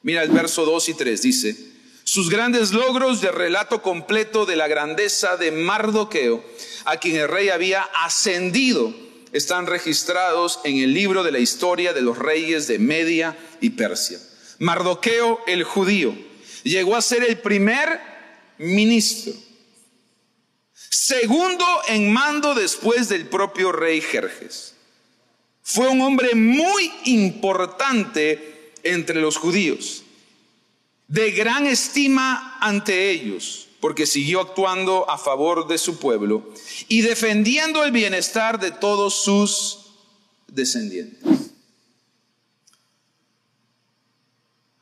Mira 0.02 0.22
el 0.22 0.30
verso 0.30 0.64
2 0.64 0.88
y 0.90 0.94
3, 0.94 1.22
dice, 1.22 1.56
sus 2.04 2.30
grandes 2.30 2.72
logros 2.72 3.20
de 3.20 3.30
relato 3.30 3.82
completo 3.82 4.46
de 4.46 4.56
la 4.56 4.66
grandeza 4.66 5.36
de 5.36 5.52
Mardoqueo, 5.52 6.42
a 6.84 6.96
quien 6.96 7.16
el 7.16 7.28
rey 7.28 7.50
había 7.50 7.82
ascendido, 7.82 8.92
están 9.32 9.66
registrados 9.66 10.60
en 10.64 10.78
el 10.78 10.92
libro 10.92 11.22
de 11.22 11.30
la 11.30 11.38
historia 11.38 11.92
de 11.92 12.02
los 12.02 12.18
reyes 12.18 12.66
de 12.66 12.78
Media 12.78 13.38
y 13.60 13.70
Persia. 13.70 14.18
Mardoqueo 14.58 15.40
el 15.46 15.62
judío 15.62 16.14
llegó 16.64 16.96
a 16.96 17.02
ser 17.02 17.22
el 17.22 17.38
primer 17.38 18.00
ministro, 18.58 19.32
segundo 20.74 21.64
en 21.88 22.12
mando 22.12 22.54
después 22.54 23.08
del 23.08 23.28
propio 23.28 23.72
rey 23.72 24.00
Jerjes. 24.00 24.74
Fue 25.72 25.86
un 25.86 26.00
hombre 26.00 26.34
muy 26.34 26.90
importante 27.04 28.72
entre 28.82 29.20
los 29.20 29.36
judíos 29.36 30.02
de 31.06 31.30
gran 31.30 31.64
estima 31.64 32.56
ante 32.60 33.10
ellos, 33.10 33.68
porque 33.78 34.04
siguió 34.04 34.40
actuando 34.40 35.08
a 35.08 35.16
favor 35.16 35.68
de 35.68 35.78
su 35.78 36.00
pueblo 36.00 36.52
y 36.88 37.02
defendiendo 37.02 37.84
el 37.84 37.92
bienestar 37.92 38.58
de 38.58 38.72
todos 38.72 39.22
sus 39.22 39.92
descendientes. 40.48 41.52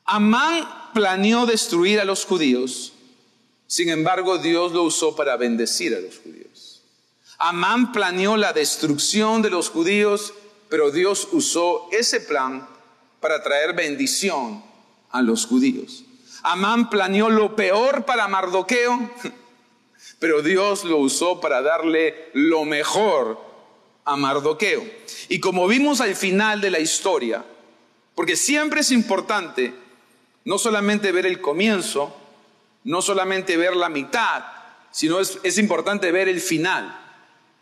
Amán 0.07 0.91
planeó 0.95 1.45
destruir 1.45 2.01
a 2.01 2.07
los 2.07 2.25
judíos, 2.25 2.95
sin 3.67 3.91
embargo 3.91 4.39
Dios 4.39 4.73
lo 4.73 4.85
usó 4.85 5.15
para 5.15 5.37
bendecir 5.37 5.95
a 5.95 6.01
los 6.01 6.17
judíos. 6.17 6.81
Amán 7.37 7.93
planeó 7.93 8.39
la 8.39 8.55
destrucción 8.55 9.43
de 9.43 9.51
los 9.51 9.69
judíos, 9.69 10.33
pero 10.69 10.91
Dios 10.91 11.29
usó 11.33 11.89
ese 11.93 12.21
plan 12.21 12.69
para 13.21 13.43
traer 13.43 13.75
bendición 13.75 14.63
a 15.11 15.23
los 15.23 15.47
judíos. 15.47 16.05
Amán 16.43 16.91
planeó 16.91 17.31
lo 17.31 17.57
peor 17.57 18.05
para 18.05 18.29
Mardoqueo, 18.29 19.11
pero 20.19 20.43
Dios 20.43 20.85
lo 20.85 20.99
usó 20.99 21.41
para 21.41 21.63
darle 21.63 22.31
lo 22.35 22.65
mejor 22.65 23.41
a 24.05 24.17
Mardoqueo. 24.17 24.85
Y 25.29 25.41
como 25.41 25.67
vimos 25.67 26.01
al 26.01 26.15
final 26.15 26.61
de 26.61 26.71
la 26.71 26.79
historia, 26.79 27.45
porque 28.15 28.37
siempre 28.37 28.81
es 28.81 28.91
importante 28.91 29.75
no 30.45 30.59
solamente 30.59 31.13
ver 31.13 31.27
el 31.27 31.41
comienzo, 31.41 32.17
no 32.85 33.03
solamente 33.03 33.57
ver 33.57 33.77
la 33.77 33.89
mitad, 33.89 34.45
sino 34.91 35.21
es, 35.21 35.59
importante 35.59 36.11
ver 36.11 36.29
el 36.29 36.41
final. 36.41 36.99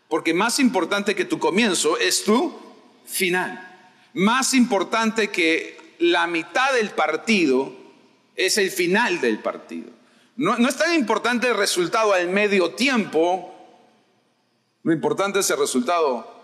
Porque 0.07 0.33
más 0.33 0.59
importante 0.59 1.13
que 1.13 1.25
tu 1.25 1.37
comienzo 1.37 1.97
es 1.97 2.23
tu 2.23 2.66
final. 3.07 3.63
Más 4.13 4.53
importante 4.53 5.29
que 5.29 5.95
la 5.99 6.27
mitad 6.27 6.73
del 6.73 6.91
partido 6.91 7.73
es 8.35 8.57
el 8.57 8.69
final 8.69 9.19
del 9.21 9.39
partido. 9.39 9.89
No, 10.35 10.55
es 10.67 10.75
tan 10.75 10.93
importante 10.93 11.47
el 11.47 11.57
resultado 11.57 12.13
al 12.13 12.29
medio 12.29 12.71
tiempo, 12.71 13.53
lo 14.83 14.93
importante 14.93 15.39
es 15.39 15.49
el 15.49 15.57
resultado 15.57 16.35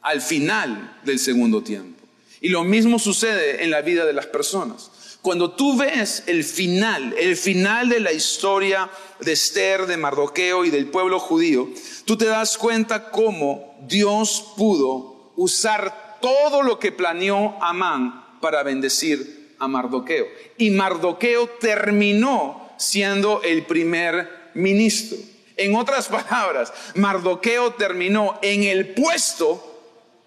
al 0.00 0.20
final 0.20 0.98
del 1.04 1.20
segundo 1.20 1.62
tiempo. 1.62 2.02
Y 2.40 2.48
lo 2.48 2.64
mismo 2.64 2.98
sucede 2.98 3.62
en 3.62 3.70
la 3.70 3.82
vida 3.82 4.04
de 4.04 4.12
las 4.12 4.26
personas. 4.26 4.90
Cuando 5.22 5.52
tú 5.52 5.76
ves 5.76 6.24
el 6.26 6.42
final, 6.42 7.14
el 7.16 7.36
final 7.36 7.88
de 7.88 8.00
la 8.00 8.12
historia 8.12 8.90
de 9.20 9.32
Esther, 9.32 9.86
de 9.86 9.96
Mardoqueo 9.96 10.64
y 10.64 10.70
del 10.70 10.86
pueblo 10.86 11.20
judío, 11.20 11.68
tú 12.04 12.16
te 12.16 12.24
das 12.24 12.58
cuenta 12.58 13.10
cómo 13.10 13.78
Dios 13.86 14.52
pudo 14.56 15.11
usar 15.36 16.18
todo 16.20 16.62
lo 16.62 16.78
que 16.78 16.92
planeó 16.92 17.56
Amán 17.62 18.38
para 18.40 18.62
bendecir 18.62 19.54
a 19.58 19.68
Mardoqueo. 19.68 20.26
Y 20.58 20.70
Mardoqueo 20.70 21.48
terminó 21.60 22.72
siendo 22.78 23.42
el 23.42 23.64
primer 23.64 24.50
ministro. 24.54 25.18
En 25.56 25.74
otras 25.76 26.08
palabras, 26.08 26.72
Mardoqueo 26.94 27.74
terminó 27.74 28.38
en 28.42 28.64
el 28.64 28.94
puesto 28.94 29.68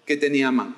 que 0.04 0.16
tenía 0.16 0.48
Amán. 0.48 0.76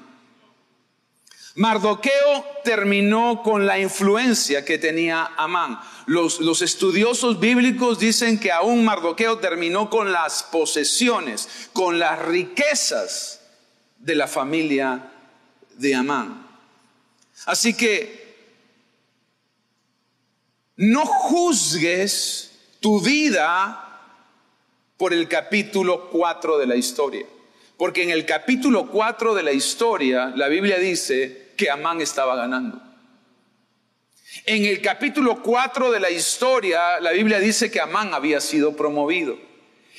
Mardoqueo 1.55 2.45
terminó 2.62 3.43
con 3.43 3.67
la 3.67 3.81
influencia 3.81 4.64
que 4.64 4.79
tenía 4.79 5.33
Amán. 5.37 5.81
Los, 6.07 6.38
los, 6.38 6.62
estudiosos 6.62 7.41
bíblicos 7.41 7.99
dicen 7.99 8.38
que 8.38 8.53
aún 8.53 8.85
Mardoqueo 8.85 9.38
terminó 9.38 9.91
con 9.91 10.12
las 10.12 10.45
posesiones, 10.45 11.49
con 11.73 11.99
las 11.99 12.21
riquezas 12.27 13.38
de 13.99 14.15
la 14.15 14.27
familia 14.27 15.13
de 15.77 15.95
Amán. 15.95 16.47
Así 17.47 17.75
que 17.75 18.19
no 20.77 21.05
juzgues 21.05 22.53
tu 22.81 23.01
vida 23.01 23.85
por 24.97 25.13
el 25.13 25.29
capítulo 25.29 26.11
4 26.11 26.59
de 26.59 26.67
la 26.67 26.77
historia. 26.77 27.27
Porque 27.77 28.03
en 28.03 28.11
el 28.11 28.27
capítulo 28.27 28.89
4 28.89 29.35
de 29.35 29.43
la 29.43 29.53
historia, 29.53 30.33
la 30.35 30.49
Biblia 30.49 30.79
dice 30.79 31.53
que 31.57 31.71
Amán 31.71 32.01
estaba 32.01 32.35
ganando. 32.35 32.83
En 34.45 34.65
el 34.65 34.83
capítulo 34.83 35.43
4 35.43 35.91
de 35.93 36.01
la 36.01 36.11
historia, 36.11 37.01
la 37.01 37.13
Biblia 37.13 37.39
dice 37.39 37.71
que 37.71 37.81
Amán 37.81 38.15
había 38.15 38.41
sido 38.41 38.77
promovido. 38.77 39.48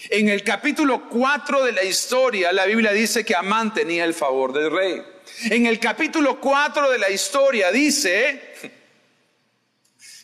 En 0.07 0.29
el 0.29 0.43
capítulo 0.43 1.09
4 1.09 1.65
de 1.65 1.73
la 1.73 1.83
historia, 1.83 2.53
la 2.53 2.65
Biblia 2.65 2.93
dice 2.93 3.25
que 3.25 3.35
Amán 3.35 3.73
tenía 3.73 4.05
el 4.05 4.13
favor 4.13 4.53
del 4.53 4.71
rey. 4.71 5.01
En 5.49 5.65
el 5.65 5.79
capítulo 5.79 6.39
4 6.39 6.89
de 6.89 6.97
la 6.97 7.09
historia 7.09 7.71
dice 7.71 8.41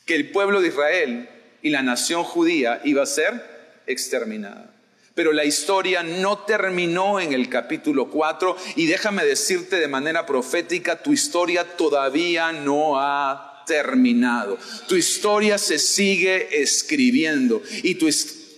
que 0.05 0.15
el 0.15 0.31
pueblo 0.31 0.61
de 0.61 0.69
Israel 0.69 1.29
y 1.61 1.71
la 1.71 1.81
nación 1.81 2.23
judía 2.23 2.79
iba 2.85 3.03
a 3.03 3.07
ser 3.07 3.81
exterminada. 3.85 4.71
Pero 5.13 5.33
la 5.33 5.45
historia 5.45 6.03
no 6.03 6.39
terminó 6.39 7.19
en 7.19 7.33
el 7.33 7.49
capítulo 7.49 8.09
4 8.09 8.55
y 8.77 8.85
déjame 8.85 9.25
decirte 9.25 9.77
de 9.77 9.87
manera 9.87 10.25
profética, 10.25 11.01
tu 11.01 11.11
historia 11.11 11.75
todavía 11.75 12.51
no 12.53 12.99
ha 12.99 13.63
terminado. 13.65 14.57
Tu 14.87 14.95
historia 14.95 15.57
se 15.57 15.79
sigue 15.79 16.61
escribiendo 16.61 17.61
y 17.83 17.95
tu, 17.95 18.07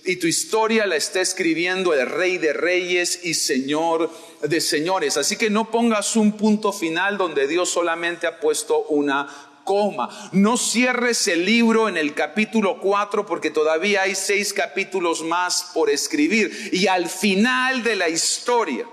y 0.07 0.15
tu 0.15 0.25
historia 0.25 0.87
la 0.87 0.95
está 0.95 1.19
escribiendo 1.19 1.93
el 1.93 2.07
Rey 2.07 2.37
de 2.37 2.53
Reyes 2.53 3.19
y 3.23 3.33
Señor 3.33 4.09
de 4.41 4.61
Señores. 4.61 5.17
Así 5.17 5.35
que 5.35 5.49
no 5.49 5.69
pongas 5.69 6.15
un 6.15 6.31
punto 6.31 6.71
final 6.71 7.17
donde 7.17 7.45
Dios 7.45 7.69
solamente 7.69 8.25
ha 8.25 8.39
puesto 8.39 8.83
una 8.85 9.27
coma. 9.65 10.29
No 10.31 10.55
cierres 10.55 11.27
el 11.27 11.45
libro 11.45 11.89
en 11.89 11.97
el 11.97 12.13
capítulo 12.13 12.79
4 12.79 13.25
porque 13.25 13.51
todavía 13.51 14.03
hay 14.03 14.15
seis 14.15 14.53
capítulos 14.53 15.23
más 15.23 15.71
por 15.73 15.89
escribir. 15.89 16.69
Y 16.71 16.87
al 16.87 17.09
final 17.09 17.83
de 17.83 17.97
la 17.97 18.07
historia, 18.07 18.87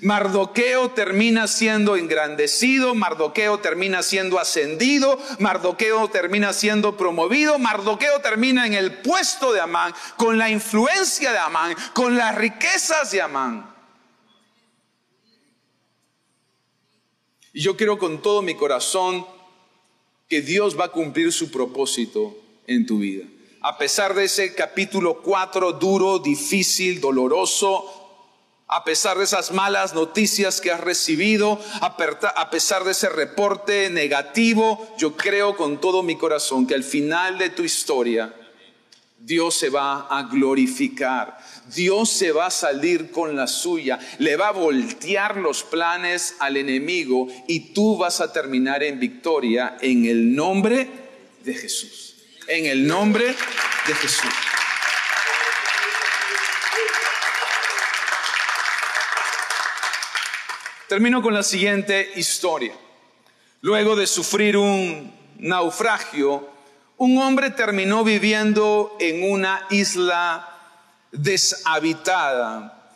Mardoqueo 0.00 0.90
termina 0.90 1.46
siendo 1.46 1.96
engrandecido, 1.96 2.94
Mardoqueo 2.94 3.58
termina 3.58 4.02
siendo 4.02 4.38
ascendido, 4.38 5.18
Mardoqueo 5.38 6.08
termina 6.08 6.52
siendo 6.52 6.96
promovido, 6.96 7.58
Mardoqueo 7.58 8.20
termina 8.20 8.66
en 8.66 8.74
el 8.74 8.92
puesto 9.00 9.52
de 9.52 9.60
Amán, 9.60 9.94
con 10.16 10.38
la 10.38 10.48
influencia 10.48 11.32
de 11.32 11.38
Amán, 11.38 11.76
con 11.92 12.16
las 12.16 12.34
riquezas 12.34 13.10
de 13.10 13.20
Amán. 13.20 13.70
Y 17.52 17.60
yo 17.60 17.76
quiero 17.76 17.98
con 17.98 18.22
todo 18.22 18.40
mi 18.40 18.54
corazón 18.54 19.26
que 20.28 20.40
Dios 20.40 20.78
va 20.78 20.86
a 20.86 20.92
cumplir 20.92 21.32
su 21.32 21.50
propósito 21.50 22.34
en 22.66 22.86
tu 22.86 22.98
vida. 22.98 23.26
A 23.60 23.78
pesar 23.78 24.14
de 24.14 24.24
ese 24.24 24.54
capítulo 24.54 25.20
4 25.22 25.74
duro, 25.74 26.18
difícil, 26.18 27.00
doloroso, 27.00 28.01
a 28.74 28.84
pesar 28.84 29.18
de 29.18 29.24
esas 29.24 29.52
malas 29.52 29.94
noticias 29.94 30.60
que 30.60 30.70
has 30.70 30.80
recibido, 30.80 31.60
a 31.80 32.50
pesar 32.50 32.84
de 32.84 32.92
ese 32.92 33.08
reporte 33.10 33.90
negativo, 33.90 34.94
yo 34.96 35.16
creo 35.16 35.56
con 35.56 35.80
todo 35.80 36.02
mi 36.02 36.16
corazón 36.16 36.66
que 36.66 36.74
al 36.74 36.82
final 36.82 37.36
de 37.36 37.50
tu 37.50 37.62
historia 37.64 38.34
Dios 39.18 39.54
se 39.54 39.68
va 39.68 40.08
a 40.08 40.24
glorificar. 40.24 41.38
Dios 41.74 42.10
se 42.10 42.32
va 42.32 42.46
a 42.46 42.50
salir 42.50 43.10
con 43.10 43.36
la 43.36 43.46
suya, 43.46 43.98
le 44.18 44.36
va 44.36 44.48
a 44.48 44.52
voltear 44.52 45.36
los 45.36 45.62
planes 45.62 46.36
al 46.40 46.56
enemigo 46.56 47.28
y 47.46 47.72
tú 47.72 47.96
vas 47.96 48.20
a 48.20 48.32
terminar 48.32 48.82
en 48.82 48.98
victoria 48.98 49.76
en 49.80 50.06
el 50.06 50.34
nombre 50.34 50.88
de 51.44 51.54
Jesús. 51.54 52.16
En 52.48 52.66
el 52.66 52.86
nombre 52.86 53.26
de 53.26 53.94
Jesús. 53.94 54.32
Termino 60.92 61.22
con 61.22 61.32
la 61.32 61.42
siguiente 61.42 62.10
historia. 62.16 62.74
Luego 63.62 63.96
de 63.96 64.06
sufrir 64.06 64.58
un 64.58 65.10
naufragio, 65.38 66.46
un 66.98 67.16
hombre 67.16 67.48
terminó 67.48 68.04
viviendo 68.04 68.94
en 69.00 69.32
una 69.32 69.66
isla 69.70 70.46
deshabitada, 71.10 72.90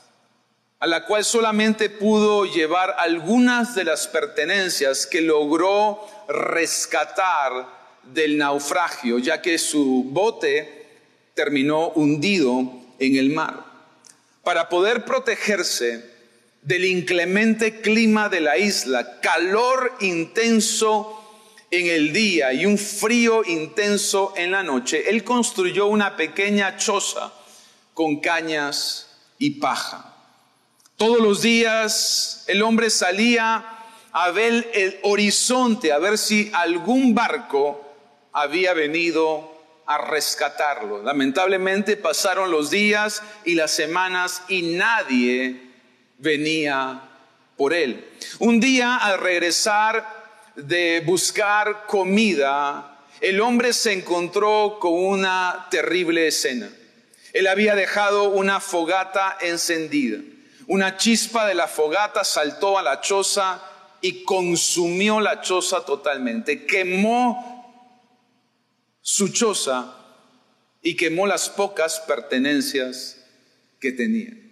a 0.79 0.87
la 0.87 1.07
cual 1.07 1.25
solamente 1.25 1.89
pudo 1.89 2.45
llevar 2.45 2.97
algunas 2.99 3.75
de 3.75 3.85
las 3.85 4.07
pertenencias 4.07 5.07
que 5.07 5.23
logró 5.23 6.07
rescatar 6.29 7.67
del 8.03 8.37
naufragio, 8.37 9.19
ya 9.19 9.41
que 9.41 9.57
su 9.57 10.05
bote 10.11 10.87
terminó 11.33 11.89
hundido 11.93 12.61
en 12.99 13.17
el 13.17 13.31
mar. 13.31 13.65
Para 14.43 14.69
poder 14.69 15.07
protegerse 15.07 16.16
del 16.67 16.85
inclemente 16.85 17.81
clima 17.81 18.29
de 18.29 18.41
la 18.41 18.59
isla, 18.59 19.21
calor 19.21 19.95
intenso 20.01 21.23
en 21.71 21.87
el 21.87 22.13
día 22.13 22.53
y 22.53 22.67
un 22.67 22.77
frío 22.77 23.45
intenso 23.45 24.35
en 24.37 24.51
la 24.51 24.65
noche, 24.65 25.09
él 25.09 25.23
construyó 25.23 25.87
una 25.87 26.17
pequeña 26.17 26.77
choza 26.77 27.33
con 27.95 28.21
cañas 28.21 29.17
y 29.39 29.51
paja. 29.51 30.13
Todos 30.97 31.21
los 31.21 31.43
días 31.43 32.45
el 32.49 32.61
hombre 32.63 32.91
salía 32.91 33.65
a 34.11 34.31
ver 34.33 34.69
el 34.75 34.99
horizonte, 35.05 35.93
a 35.93 35.99
ver 35.99 36.19
si 36.19 36.51
algún 36.53 37.15
barco 37.15 37.81
había 38.33 38.75
venido 38.75 39.55
a 39.87 39.99
rescatarlo. 39.99 41.01
Lamentablemente 41.05 41.97
pasaron 41.97 42.51
los 42.51 42.71
días 42.71 43.23
y 43.45 43.55
las 43.55 43.71
semanas 43.71 44.43
y 44.49 44.63
nadie 44.63 45.66
venía 46.19 47.03
por 47.57 47.73
él. 47.73 48.05
Un 48.39 48.61
día 48.61 48.97
al 48.97 49.19
regresar 49.19 50.53
de 50.57 51.03
buscar 51.05 51.87
comida, 51.87 52.99
el 53.21 53.41
hombre 53.41 53.73
se 53.73 53.93
encontró 53.93 54.79
con 54.81 54.93
una 54.93 55.69
terrible 55.71 56.27
escena. 56.27 56.71
Él 57.33 57.47
había 57.47 57.75
dejado 57.75 58.31
una 58.31 58.61
fogata 58.61 59.37
encendida. 59.41 60.19
Una 60.67 60.97
chispa 60.97 61.47
de 61.47 61.55
la 61.55 61.69
fogata 61.69 62.25
saltó 62.25 62.79
a 62.79 62.83
la 62.83 63.01
choza 63.01 63.63
y 64.01 64.25
consumió 64.25 65.21
la 65.21 65.41
choza 65.41 65.85
totalmente. 65.85 66.67
Quemó 66.67 67.55
su 69.01 69.29
choza 69.29 69.95
y 70.83 70.97
quemó 70.97 71.27
las 71.27 71.49
pocas 71.49 72.01
pertenencias 72.01 73.25
que 73.81 73.93
tenía. 73.93 74.46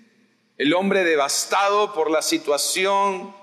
El 0.56 0.72
hombre 0.74 1.02
devastado 1.02 1.92
por 1.92 2.10
la 2.10 2.22
situación, 2.22 3.34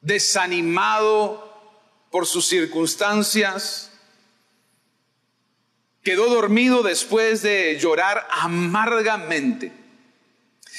desanimado 0.00 1.52
por 2.10 2.26
sus 2.26 2.46
circunstancias, 2.46 3.90
quedó 6.02 6.28
dormido 6.28 6.82
después 6.82 7.42
de 7.42 7.78
llorar 7.78 8.26
amargamente. 8.30 9.72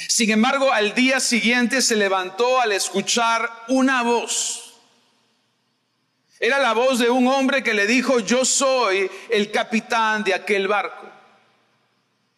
Sin 0.08 0.32
embargo, 0.32 0.72
al 0.72 0.96
día 0.96 1.20
siguiente 1.20 1.82
se 1.82 1.96
levantó 1.96 2.60
al 2.60 2.72
escuchar 2.72 3.50
una 3.68 4.02
voz. 4.02 4.82
Era 6.40 6.58
la 6.58 6.74
voz 6.74 7.00
de 7.00 7.10
un 7.10 7.28
hombre 7.28 7.64
que 7.64 7.76
le 7.76 7.86
dijo, 7.86 8.20
yo 8.20 8.44
soy 8.44 9.10
el 9.30 9.52
capitán 9.52 10.24
de 10.24 10.34
aquel 10.34 10.68
barco. 10.68 11.13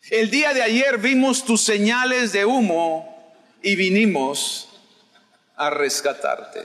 El 0.09 0.29
día 0.29 0.53
de 0.53 0.61
ayer 0.61 0.99
vimos 0.99 1.45
tus 1.45 1.61
señales 1.61 2.31
de 2.31 2.45
humo 2.45 3.33
y 3.63 3.75
vinimos 3.75 4.69
a 5.55 5.71
rescatarte. 5.71 6.63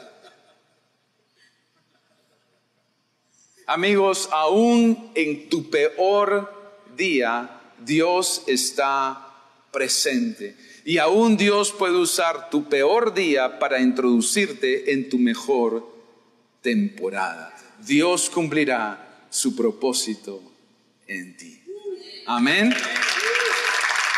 Amigos, 3.67 4.29
aún 4.31 5.11
en 5.15 5.49
tu 5.49 5.71
peor 5.71 6.53
día, 6.97 7.63
Dios 7.79 8.43
está 8.47 9.27
presente. 9.71 10.57
Y 10.85 10.99
aún 10.99 11.39
Dios 11.39 11.73
puede 11.73 11.97
usar 11.97 12.51
tu 12.51 12.69
peor 12.69 13.15
día 13.15 13.59
para 13.59 13.81
introducirte 13.81 14.93
en 14.93 15.09
tu 15.09 15.19
mejor 15.19 15.87
temporada. 16.61 17.55
Dios 17.79 18.29
cumplirá 18.29 19.25
su 19.31 19.57
propósito 19.57 20.43
en 21.07 21.37
ti. 21.39 21.63
Amén. 22.27 22.75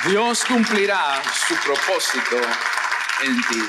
Dios 0.08 0.44
cumplirá 0.44 1.22
su 1.46 1.54
propósito 1.64 2.36
en 3.24 3.36
ti. 3.36 3.62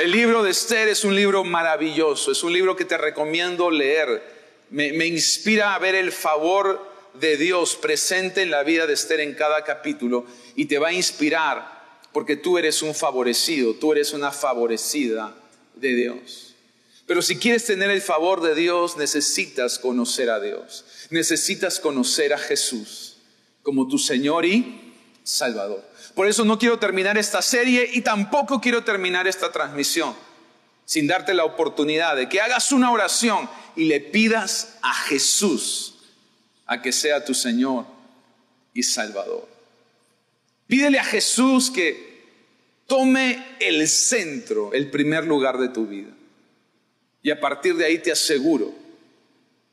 El 0.00 0.12
libro 0.12 0.42
de 0.42 0.50
Esther 0.50 0.88
es 0.88 1.04
un 1.04 1.14
libro 1.14 1.42
maravilloso, 1.42 2.30
es 2.30 2.42
un 2.44 2.52
libro 2.52 2.76
que 2.76 2.84
te 2.84 2.96
recomiendo 2.96 3.70
leer 3.70 4.36
me, 4.70 5.06
inspira 5.06 5.74
a 5.74 5.78
ver 5.78 5.94
el 5.94 6.12
favor 6.12 6.94
de 7.14 7.36
Dios 7.36 7.76
presente 7.76 8.42
en 8.42 8.50
la 8.50 8.62
vida 8.62 8.86
de 8.86 8.94
Esther 8.94 9.20
en 9.20 9.34
cada 9.34 9.64
capítulo 9.64 10.26
y 10.54 10.66
te 10.66 10.78
va 10.78 10.88
a 10.88 10.92
inspirar 10.92 12.00
porque 12.12 12.36
tú 12.36 12.58
eres 12.58 12.82
un 12.82 12.94
favorecido, 12.94 13.74
tú 13.74 13.92
eres 13.92 14.12
una 14.12 14.32
favorecida 14.32 15.34
de 15.74 15.94
Dios. 15.94 16.54
Pero 17.06 17.22
si 17.22 17.36
quieres 17.36 17.64
tener 17.64 17.90
el 17.90 18.02
favor 18.02 18.40
de 18.40 18.54
Dios, 18.54 18.96
necesitas 18.96 19.78
conocer 19.78 20.30
a 20.30 20.40
Dios, 20.40 20.84
necesitas 21.10 21.78
conocer 21.78 22.32
a 22.32 22.38
Jesús 22.38 23.18
como 23.62 23.86
tu 23.86 23.98
Señor 23.98 24.44
y 24.44 24.85
Salvador. 25.26 25.82
Por 26.14 26.28
eso 26.28 26.44
no 26.44 26.56
quiero 26.56 26.78
terminar 26.78 27.18
esta 27.18 27.42
serie 27.42 27.90
y 27.92 28.00
tampoco 28.02 28.60
quiero 28.60 28.84
terminar 28.84 29.26
esta 29.26 29.50
transmisión 29.50 30.14
sin 30.84 31.08
darte 31.08 31.34
la 31.34 31.44
oportunidad 31.44 32.14
de 32.14 32.28
que 32.28 32.40
hagas 32.40 32.70
una 32.70 32.92
oración 32.92 33.50
y 33.74 33.86
le 33.86 34.00
pidas 34.00 34.78
a 34.82 34.94
Jesús 34.94 35.96
a 36.66 36.80
que 36.80 36.92
sea 36.92 37.24
tu 37.24 37.34
Señor 37.34 37.86
y 38.72 38.84
Salvador. 38.84 39.48
Pídele 40.68 41.00
a 41.00 41.04
Jesús 41.04 41.72
que 41.72 42.24
tome 42.86 43.56
el 43.58 43.88
centro, 43.88 44.72
el 44.72 44.90
primer 44.90 45.24
lugar 45.24 45.58
de 45.58 45.68
tu 45.68 45.88
vida. 45.88 46.10
Y 47.20 47.32
a 47.32 47.40
partir 47.40 47.74
de 47.76 47.84
ahí 47.84 47.98
te 47.98 48.12
aseguro 48.12 48.72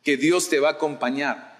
que 0.03 0.17
Dios 0.17 0.49
te 0.49 0.59
va 0.59 0.69
a 0.69 0.73
acompañar 0.73 1.53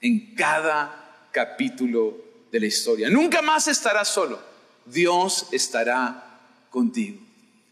en 0.00 0.36
cada 0.36 1.28
capítulo 1.32 2.23
de 2.54 2.60
la 2.60 2.66
historia. 2.66 3.10
Nunca 3.10 3.42
más 3.42 3.66
estarás 3.66 4.06
solo. 4.06 4.40
Dios 4.84 5.48
estará 5.50 6.38
contigo. 6.70 7.18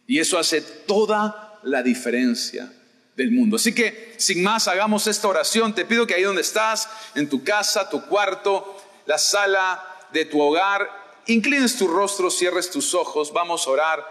Y 0.08 0.18
eso 0.18 0.36
hace 0.36 0.60
toda 0.60 1.60
la 1.62 1.84
diferencia 1.84 2.68
del 3.14 3.30
mundo. 3.30 3.58
Así 3.58 3.72
que, 3.72 4.16
sin 4.18 4.42
más, 4.42 4.66
hagamos 4.66 5.06
esta 5.06 5.28
oración. 5.28 5.72
Te 5.72 5.84
pido 5.84 6.04
que 6.04 6.14
ahí 6.14 6.24
donde 6.24 6.42
estás, 6.42 6.88
en 7.14 7.28
tu 7.28 7.44
casa, 7.44 7.88
tu 7.88 8.04
cuarto, 8.06 8.76
la 9.06 9.18
sala 9.18 10.08
de 10.12 10.24
tu 10.24 10.40
hogar, 10.40 10.90
inclines 11.28 11.76
tu 11.76 11.86
rostro, 11.86 12.28
cierres 12.28 12.68
tus 12.68 12.92
ojos, 12.92 13.32
vamos 13.32 13.68
a 13.68 13.70
orar 13.70 14.04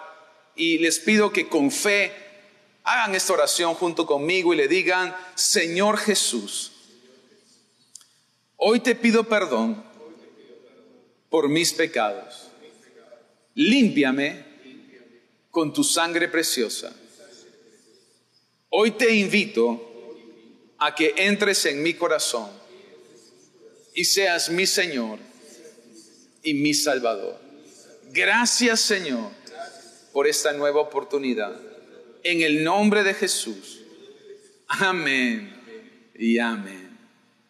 y 0.56 0.78
les 0.78 1.00
pido 1.00 1.34
que 1.34 1.50
con 1.50 1.70
fe 1.70 2.14
hagan 2.86 3.14
esta 3.14 3.34
oración 3.34 3.74
junto 3.74 4.06
conmigo 4.06 4.54
y 4.54 4.58
le 4.58 4.70
digan, 4.70 5.14
Señor 5.36 5.98
Jesús, 5.98 6.72
hoy 8.56 8.80
te 8.80 8.96
pido 8.96 9.26
perdón 9.26 9.91
por 11.32 11.48
mis 11.48 11.74
pecados. 11.74 12.50
Límpiame 13.56 14.46
con 15.50 15.74
tu 15.74 15.84
sangre 15.84 16.28
preciosa. 16.28 16.94
Hoy 18.70 18.92
te 18.92 19.16
invito 19.16 20.76
a 20.78 20.94
que 20.94 21.14
entres 21.18 21.66
en 21.66 21.82
mi 21.82 21.94
corazón 21.94 22.50
y 23.96 24.04
seas 24.04 24.50
mi 24.50 24.68
Señor 24.68 25.20
y 26.44 26.54
mi 26.54 26.74
Salvador. 26.74 27.40
Gracias 28.12 28.82
Señor 28.82 29.32
por 30.12 30.28
esta 30.28 30.52
nueva 30.52 30.82
oportunidad. 30.82 31.56
En 32.24 32.42
el 32.42 32.64
nombre 32.64 33.04
de 33.04 33.14
Jesús. 33.14 33.80
Amén 34.68 35.54
y 36.14 36.40
amén. 36.40 36.98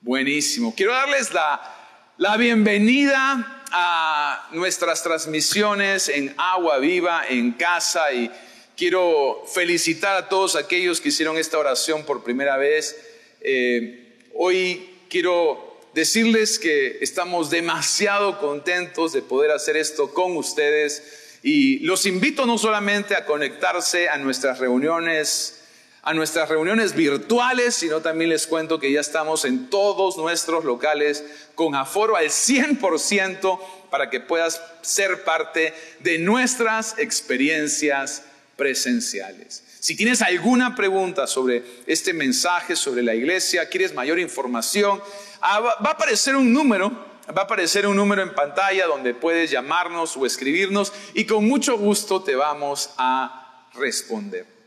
Buenísimo. 0.02 0.74
Quiero 0.76 0.94
darles 0.94 1.34
la, 1.34 2.14
la 2.18 2.38
bienvenida 2.38 3.61
a 3.72 4.48
nuestras 4.52 5.04
transmisiones 5.04 6.10
en 6.10 6.34
Agua 6.38 6.80
Viva, 6.80 7.24
en 7.30 7.54
casa, 7.54 8.12
y 8.14 8.30
quiero 8.76 9.44
felicitar 9.54 10.16
a 10.18 10.30
todos 10.30 10.56
aquellos 10.56 11.00
que 11.00 11.10
hicieron 11.10 11.38
esta 11.38 11.58
oración 11.58 12.04
por 12.04 12.24
primera 12.24 12.58
vez. 12.58 12.96
Eh, 13.42 14.18
hoy 14.34 14.90
quiero 15.10 15.80
decirles 15.94 16.60
que 16.60 17.00
estamos 17.02 17.50
demasiado 17.50 18.40
contentos 18.40 19.14
de 19.14 19.22
poder 19.22 19.52
hacer 19.52 19.78
esto 19.78 20.14
con 20.14 20.38
ustedes 20.38 21.38
y 21.44 21.80
los 21.80 22.06
invito 22.06 22.46
no 22.46 22.58
solamente 22.58 23.16
a 23.16 23.26
conectarse 23.26 24.10
a 24.10 24.18
nuestras 24.18 24.60
reuniones 24.60 25.61
a 26.04 26.14
nuestras 26.14 26.50
reuniones 26.50 26.96
virtuales, 26.96 27.76
sino 27.76 28.02
también 28.02 28.30
les 28.30 28.48
cuento 28.48 28.80
que 28.80 28.92
ya 28.92 29.02
estamos 29.02 29.46
en 29.46 29.70
todos 29.70 30.18
nuestros 30.18 30.66
locales 30.66 31.24
con 31.54 31.76
aforo 31.76 32.16
al 32.16 32.26
100% 32.26 33.60
para 33.92 34.10
que 34.10 34.20
puedas 34.20 34.62
ser 34.82 35.24
parte 35.24 35.74
de 36.00 36.18
nuestras 36.18 36.98
experiencias 36.98 38.24
presenciales. 38.56 39.64
Si 39.80 39.96
tienes 39.96 40.22
alguna 40.22 40.76
pregunta 40.76 41.28
sobre 41.28 41.64
este 41.86 42.14
mensaje, 42.14 42.76
sobre 42.76 43.04
la 43.04 43.14
iglesia, 43.14 43.70
quieres 43.70 43.94
mayor 43.94 44.20
información, 44.20 45.02
ah, 45.42 45.60
va 45.60 45.90
a 45.90 45.94
aparecer 45.94 46.36
un 46.36 46.52
número, 46.52 46.90
va 47.36 47.42
a 47.42 47.46
aparecer 47.46 47.86
un 47.86 47.96
número 47.96 48.24
en 48.24 48.34
pantalla 48.34 48.88
donde 48.88 49.14
puedes 49.14 49.52
llamarnos 49.52 50.18
o 50.18 50.26
escribirnos 50.26 50.94
y 51.14 51.26
con 51.26 51.48
mucho 51.48 51.78
gusto 51.78 52.24
te 52.24 52.36
vamos 52.36 52.92
a 52.98 53.68
responder. 53.74 54.61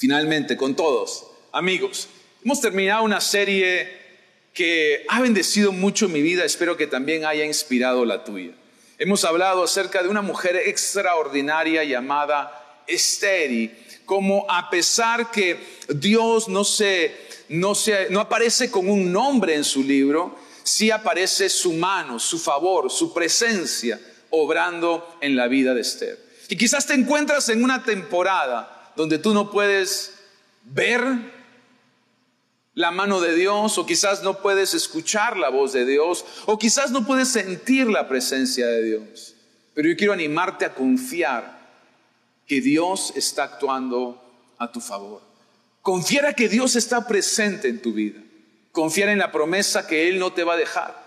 Finalmente, 0.00 0.56
con 0.56 0.74
todos, 0.74 1.26
amigos, 1.52 2.08
hemos 2.42 2.58
terminado 2.62 3.02
una 3.02 3.20
serie 3.20 3.86
que 4.54 5.04
ha 5.10 5.20
bendecido 5.20 5.72
mucho 5.72 6.08
mi 6.08 6.22
vida, 6.22 6.42
espero 6.42 6.74
que 6.78 6.86
también 6.86 7.26
haya 7.26 7.44
inspirado 7.44 8.06
la 8.06 8.24
tuya. 8.24 8.52
Hemos 8.96 9.26
hablado 9.26 9.62
acerca 9.62 10.02
de 10.02 10.08
una 10.08 10.22
mujer 10.22 10.56
extraordinaria 10.56 11.84
llamada 11.84 12.82
Esther 12.86 13.72
como 14.06 14.46
a 14.48 14.70
pesar 14.70 15.30
que 15.30 15.60
Dios 15.90 16.48
no, 16.48 16.64
se, 16.64 17.14
no, 17.50 17.74
se, 17.74 18.08
no 18.08 18.20
aparece 18.20 18.70
con 18.70 18.88
un 18.88 19.12
nombre 19.12 19.54
en 19.54 19.64
su 19.64 19.82
libro, 19.82 20.34
sí 20.62 20.90
aparece 20.90 21.50
su 21.50 21.74
mano, 21.74 22.18
su 22.18 22.38
favor, 22.38 22.90
su 22.90 23.12
presencia 23.12 24.00
obrando 24.30 25.18
en 25.20 25.36
la 25.36 25.46
vida 25.46 25.74
de 25.74 25.82
Esther. 25.82 26.18
Y 26.48 26.56
quizás 26.56 26.86
te 26.86 26.94
encuentras 26.94 27.50
en 27.50 27.62
una 27.62 27.84
temporada 27.84 28.79
donde 28.96 29.18
tú 29.18 29.34
no 29.34 29.50
puedes 29.50 30.14
ver 30.64 31.02
la 32.74 32.90
mano 32.90 33.20
de 33.20 33.34
Dios 33.34 33.78
o 33.78 33.86
quizás 33.86 34.22
no 34.22 34.38
puedes 34.38 34.74
escuchar 34.74 35.36
la 35.36 35.48
voz 35.48 35.72
de 35.72 35.84
Dios 35.84 36.24
o 36.46 36.58
quizás 36.58 36.90
no 36.90 37.06
puedes 37.06 37.28
sentir 37.28 37.88
la 37.88 38.08
presencia 38.08 38.66
de 38.66 38.82
Dios. 38.82 39.34
Pero 39.74 39.88
yo 39.88 39.96
quiero 39.96 40.12
animarte 40.12 40.64
a 40.64 40.74
confiar 40.74 41.60
que 42.46 42.60
Dios 42.60 43.12
está 43.16 43.44
actuando 43.44 44.20
a 44.58 44.72
tu 44.72 44.80
favor. 44.80 45.22
Confiar 45.82 46.34
que 46.34 46.48
Dios 46.48 46.76
está 46.76 47.06
presente 47.06 47.68
en 47.68 47.80
tu 47.80 47.92
vida. 47.92 48.20
Confiar 48.72 49.08
en 49.08 49.18
la 49.18 49.32
promesa 49.32 49.86
que 49.86 50.08
Él 50.08 50.18
no 50.18 50.32
te 50.32 50.44
va 50.44 50.54
a 50.54 50.58
dejar 50.58 51.00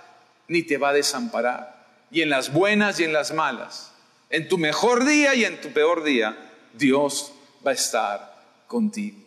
ni 0.47 0.63
te 0.63 0.77
va 0.77 0.89
a 0.89 0.93
desamparar. 0.93 1.85
Y 2.11 2.21
en 2.21 2.29
las 2.29 2.53
buenas 2.53 2.99
y 2.99 3.03
en 3.03 3.13
las 3.13 3.33
malas. 3.33 3.91
En 4.29 4.47
tu 4.47 4.57
mejor 4.57 5.05
día 5.05 5.35
y 5.35 5.45
en 5.45 5.59
tu 5.61 5.69
peor 5.69 6.03
día, 6.03 6.37
Dios 6.73 7.32
va 7.65 7.71
a 7.71 7.75
estar 7.75 8.63
contigo. 8.67 9.17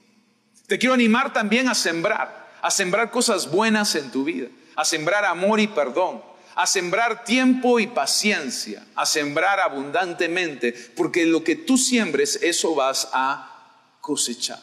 Te 0.66 0.78
quiero 0.78 0.94
animar 0.94 1.32
también 1.32 1.68
a 1.68 1.74
sembrar, 1.74 2.56
a 2.60 2.70
sembrar 2.70 3.10
cosas 3.10 3.50
buenas 3.50 3.94
en 3.94 4.10
tu 4.10 4.24
vida, 4.24 4.48
a 4.74 4.84
sembrar 4.84 5.24
amor 5.24 5.60
y 5.60 5.68
perdón, 5.68 6.22
a 6.54 6.66
sembrar 6.66 7.24
tiempo 7.24 7.78
y 7.78 7.86
paciencia, 7.86 8.84
a 8.94 9.06
sembrar 9.06 9.60
abundantemente, 9.60 10.72
porque 10.96 11.26
lo 11.26 11.44
que 11.44 11.56
tú 11.56 11.76
siembres, 11.76 12.38
eso 12.42 12.74
vas 12.74 13.08
a 13.12 13.52
cosechar. 14.00 14.60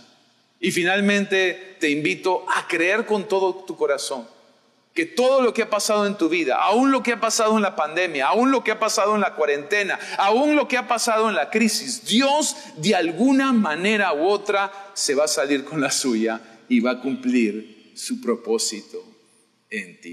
Y 0.60 0.72
finalmente 0.72 1.78
te 1.80 1.90
invito 1.90 2.46
a 2.54 2.68
creer 2.68 3.06
con 3.06 3.28
todo 3.28 3.54
tu 3.66 3.76
corazón 3.76 4.33
que 4.94 5.06
todo 5.06 5.42
lo 5.42 5.54
que 5.54 5.64
ha 5.64 5.70
pasado 5.70 6.06
en 6.06 6.18
tu 6.18 6.30
vida, 6.30 6.58
aún 6.62 6.92
lo 6.92 7.02
que 7.02 7.14
ha 7.14 7.20
pasado 7.20 7.56
en 7.56 7.64
la 7.64 7.76
pandemia, 7.76 8.28
aún 8.28 8.52
lo 8.52 8.64
que 8.64 8.72
ha 8.72 8.80
pasado 8.80 9.16
en 9.16 9.22
la 9.22 9.34
cuarentena, 9.34 10.00
aún 10.18 10.56
lo 10.56 10.68
que 10.68 10.78
ha 10.78 10.88
pasado 10.88 11.30
en 11.30 11.36
la 11.36 11.50
crisis, 11.50 12.06
Dios 12.06 12.56
de 12.78 12.96
alguna 12.96 13.54
manera 13.54 14.14
u 14.14 14.28
otra 14.28 14.72
se 14.94 15.16
va 15.16 15.26
a 15.26 15.28
salir 15.28 15.64
con 15.64 15.82
la 15.82 15.92
suya 15.92 16.40
y 16.70 16.80
va 16.80 16.92
a 16.92 17.02
cumplir 17.02 17.92
su 17.96 18.22
propósito 18.22 19.13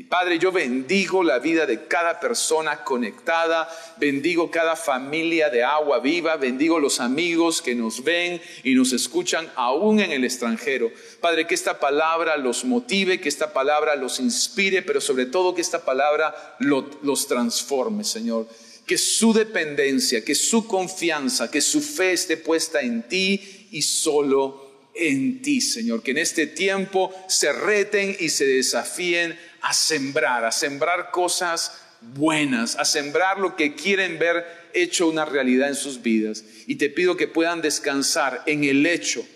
Padre, 0.09 0.39
yo 0.39 0.53
bendigo 0.53 1.23
la 1.23 1.39
vida 1.39 1.67
de 1.67 1.87
cada 1.87 2.19
persona 2.19 2.83
conectada, 2.83 3.69
bendigo 3.99 4.51
cada 4.51 4.75
familia 4.75 5.51
de 5.51 5.63
agua 5.63 5.99
viva, 6.01 6.37
bendigo 6.37 6.81
los 6.81 6.99
amigos 6.99 7.61
que 7.61 7.75
nos 7.75 8.03
ven 8.03 8.41
y 8.65 8.75
nos 8.75 8.95
escuchan 8.95 9.51
aún 9.57 10.01
en 10.01 10.13
el 10.13 10.25
extranjero. 10.25 10.91
Padre, 11.21 11.47
que 11.47 11.55
esta 11.55 11.79
palabra 11.79 12.39
los 12.39 12.65
motive, 12.65 13.21
que 13.21 13.29
esta 13.29 13.53
palabra 13.53 13.97
los 13.97 14.19
inspire, 14.19 14.81
pero 14.81 14.99
sobre 14.99 15.27
todo 15.27 15.55
que 15.55 15.61
esta 15.61 15.85
palabra 15.85 16.57
los 16.59 17.27
transforme, 17.29 18.05
Señor. 18.05 18.49
Que 18.87 18.97
su 18.97 19.35
dependencia, 19.35 20.25
que 20.25 20.35
su 20.35 20.67
confianza, 20.67 21.51
que 21.51 21.61
su 21.61 21.83
fe 21.83 22.13
esté 22.13 22.39
puesta 22.39 22.81
en 22.81 23.07
ti 23.07 23.69
y 23.71 23.83
solo 23.83 24.71
en 24.95 25.43
ti, 25.43 25.61
Señor. 25.61 26.03
Que 26.03 26.13
en 26.13 26.19
este 26.19 26.47
tiempo 26.47 27.13
se 27.29 27.53
reten 27.53 28.17
y 28.19 28.31
se 28.31 28.47
desafíen 28.47 29.39
a 29.63 29.73
sembrar, 29.73 30.45
a 30.45 30.53
sembrar 30.53 31.11
cosas 31.11 31.81
buenas, 32.01 32.77
a 32.77 32.85
sembrar 32.85 33.39
lo 33.39 33.57
que 33.57 33.75
quieren 33.75 34.19
ver 34.19 34.71
hecho 34.73 35.09
una 35.09 35.25
realidad 35.25 35.69
en 35.69 35.75
sus 35.75 36.03
vidas. 36.03 36.45
Y 36.67 36.77
te 36.77 36.89
pido 36.89 37.17
que 37.17 37.29
puedan 37.29 37.61
descansar 37.61 38.43
en 38.47 38.65
el 38.65 38.87
hecho 38.87 39.27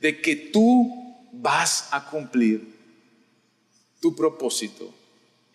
de 0.00 0.20
que 0.20 0.36
tú 0.36 1.28
vas 1.32 1.88
a 1.92 2.06
cumplir 2.06 2.74
tu 4.00 4.16
propósito 4.16 4.92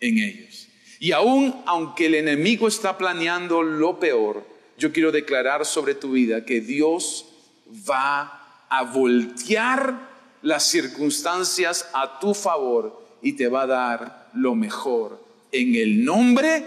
en 0.00 0.18
ellos. 0.18 0.68
Y 0.98 1.12
aún 1.12 1.62
aunque 1.66 2.06
el 2.06 2.14
enemigo 2.14 2.68
está 2.68 2.96
planeando 2.96 3.62
lo 3.62 4.00
peor, 4.00 4.46
yo 4.78 4.92
quiero 4.92 5.12
declarar 5.12 5.66
sobre 5.66 5.94
tu 5.94 6.12
vida 6.12 6.44
que 6.44 6.60
Dios 6.60 7.26
va 7.88 8.64
a 8.68 8.82
voltear 8.82 10.08
las 10.42 10.64
circunstancias 10.64 11.88
a 11.92 12.18
tu 12.18 12.34
favor 12.34 13.05
y 13.22 13.32
te 13.34 13.48
va 13.48 13.62
a 13.62 13.66
dar 13.66 14.28
lo 14.34 14.54
mejor 14.54 15.24
en 15.52 15.74
el 15.74 16.04
nombre 16.04 16.64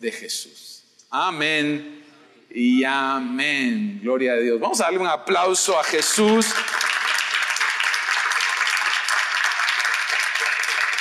de 0.00 0.12
Jesús. 0.12 0.82
Amén 1.10 2.04
y 2.50 2.84
amén. 2.84 4.00
Gloria 4.02 4.32
a 4.32 4.36
Dios. 4.36 4.60
Vamos 4.60 4.80
a 4.80 4.84
darle 4.84 4.98
un 4.98 5.06
aplauso 5.06 5.78
a 5.78 5.84
Jesús. 5.84 6.46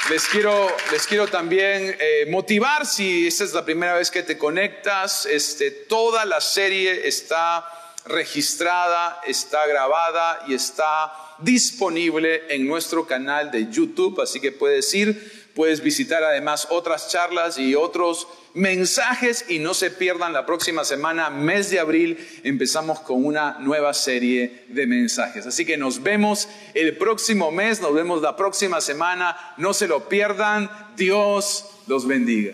Les 0.09 0.27
quiero, 0.27 0.75
les 0.91 1.07
quiero 1.07 1.27
también 1.27 1.95
eh, 1.97 2.25
motivar, 2.29 2.86
si 2.86 3.27
esta 3.27 3.45
es 3.45 3.53
la 3.53 3.63
primera 3.63 3.93
vez 3.93 4.11
que 4.11 4.23
te 4.23 4.38
conectas, 4.38 5.25
este, 5.25 5.71
toda 5.71 6.25
la 6.25 6.41
serie 6.41 7.07
está 7.07 7.65
registrada, 8.05 9.21
está 9.25 9.65
grabada 9.67 10.43
y 10.47 10.53
está 10.53 11.13
disponible 11.41 12.41
en 12.49 12.67
nuestro 12.67 13.05
canal 13.05 13.51
de 13.51 13.71
YouTube, 13.71 14.21
así 14.21 14.39
que 14.39 14.51
puedes 14.51 14.93
ir, 14.93 15.49
puedes 15.55 15.81
visitar 15.81 16.23
además 16.23 16.67
otras 16.69 17.09
charlas 17.09 17.57
y 17.57 17.75
otros 17.75 18.27
mensajes 18.53 19.45
y 19.47 19.59
no 19.59 19.73
se 19.73 19.91
pierdan 19.91 20.33
la 20.33 20.45
próxima 20.45 20.83
semana, 20.83 21.29
mes 21.29 21.69
de 21.69 21.79
abril, 21.79 22.17
empezamos 22.43 22.99
con 22.99 23.25
una 23.25 23.57
nueva 23.59 23.93
serie 23.93 24.65
de 24.69 24.87
mensajes. 24.87 25.45
Así 25.45 25.65
que 25.65 25.77
nos 25.77 26.03
vemos 26.03 26.47
el 26.73 26.97
próximo 26.97 27.51
mes, 27.51 27.81
nos 27.81 27.93
vemos 27.93 28.21
la 28.21 28.35
próxima 28.35 28.81
semana, 28.81 29.37
no 29.57 29.73
se 29.73 29.87
lo 29.87 30.07
pierdan, 30.09 30.69
Dios 30.95 31.65
los 31.87 32.07
bendiga. 32.07 32.53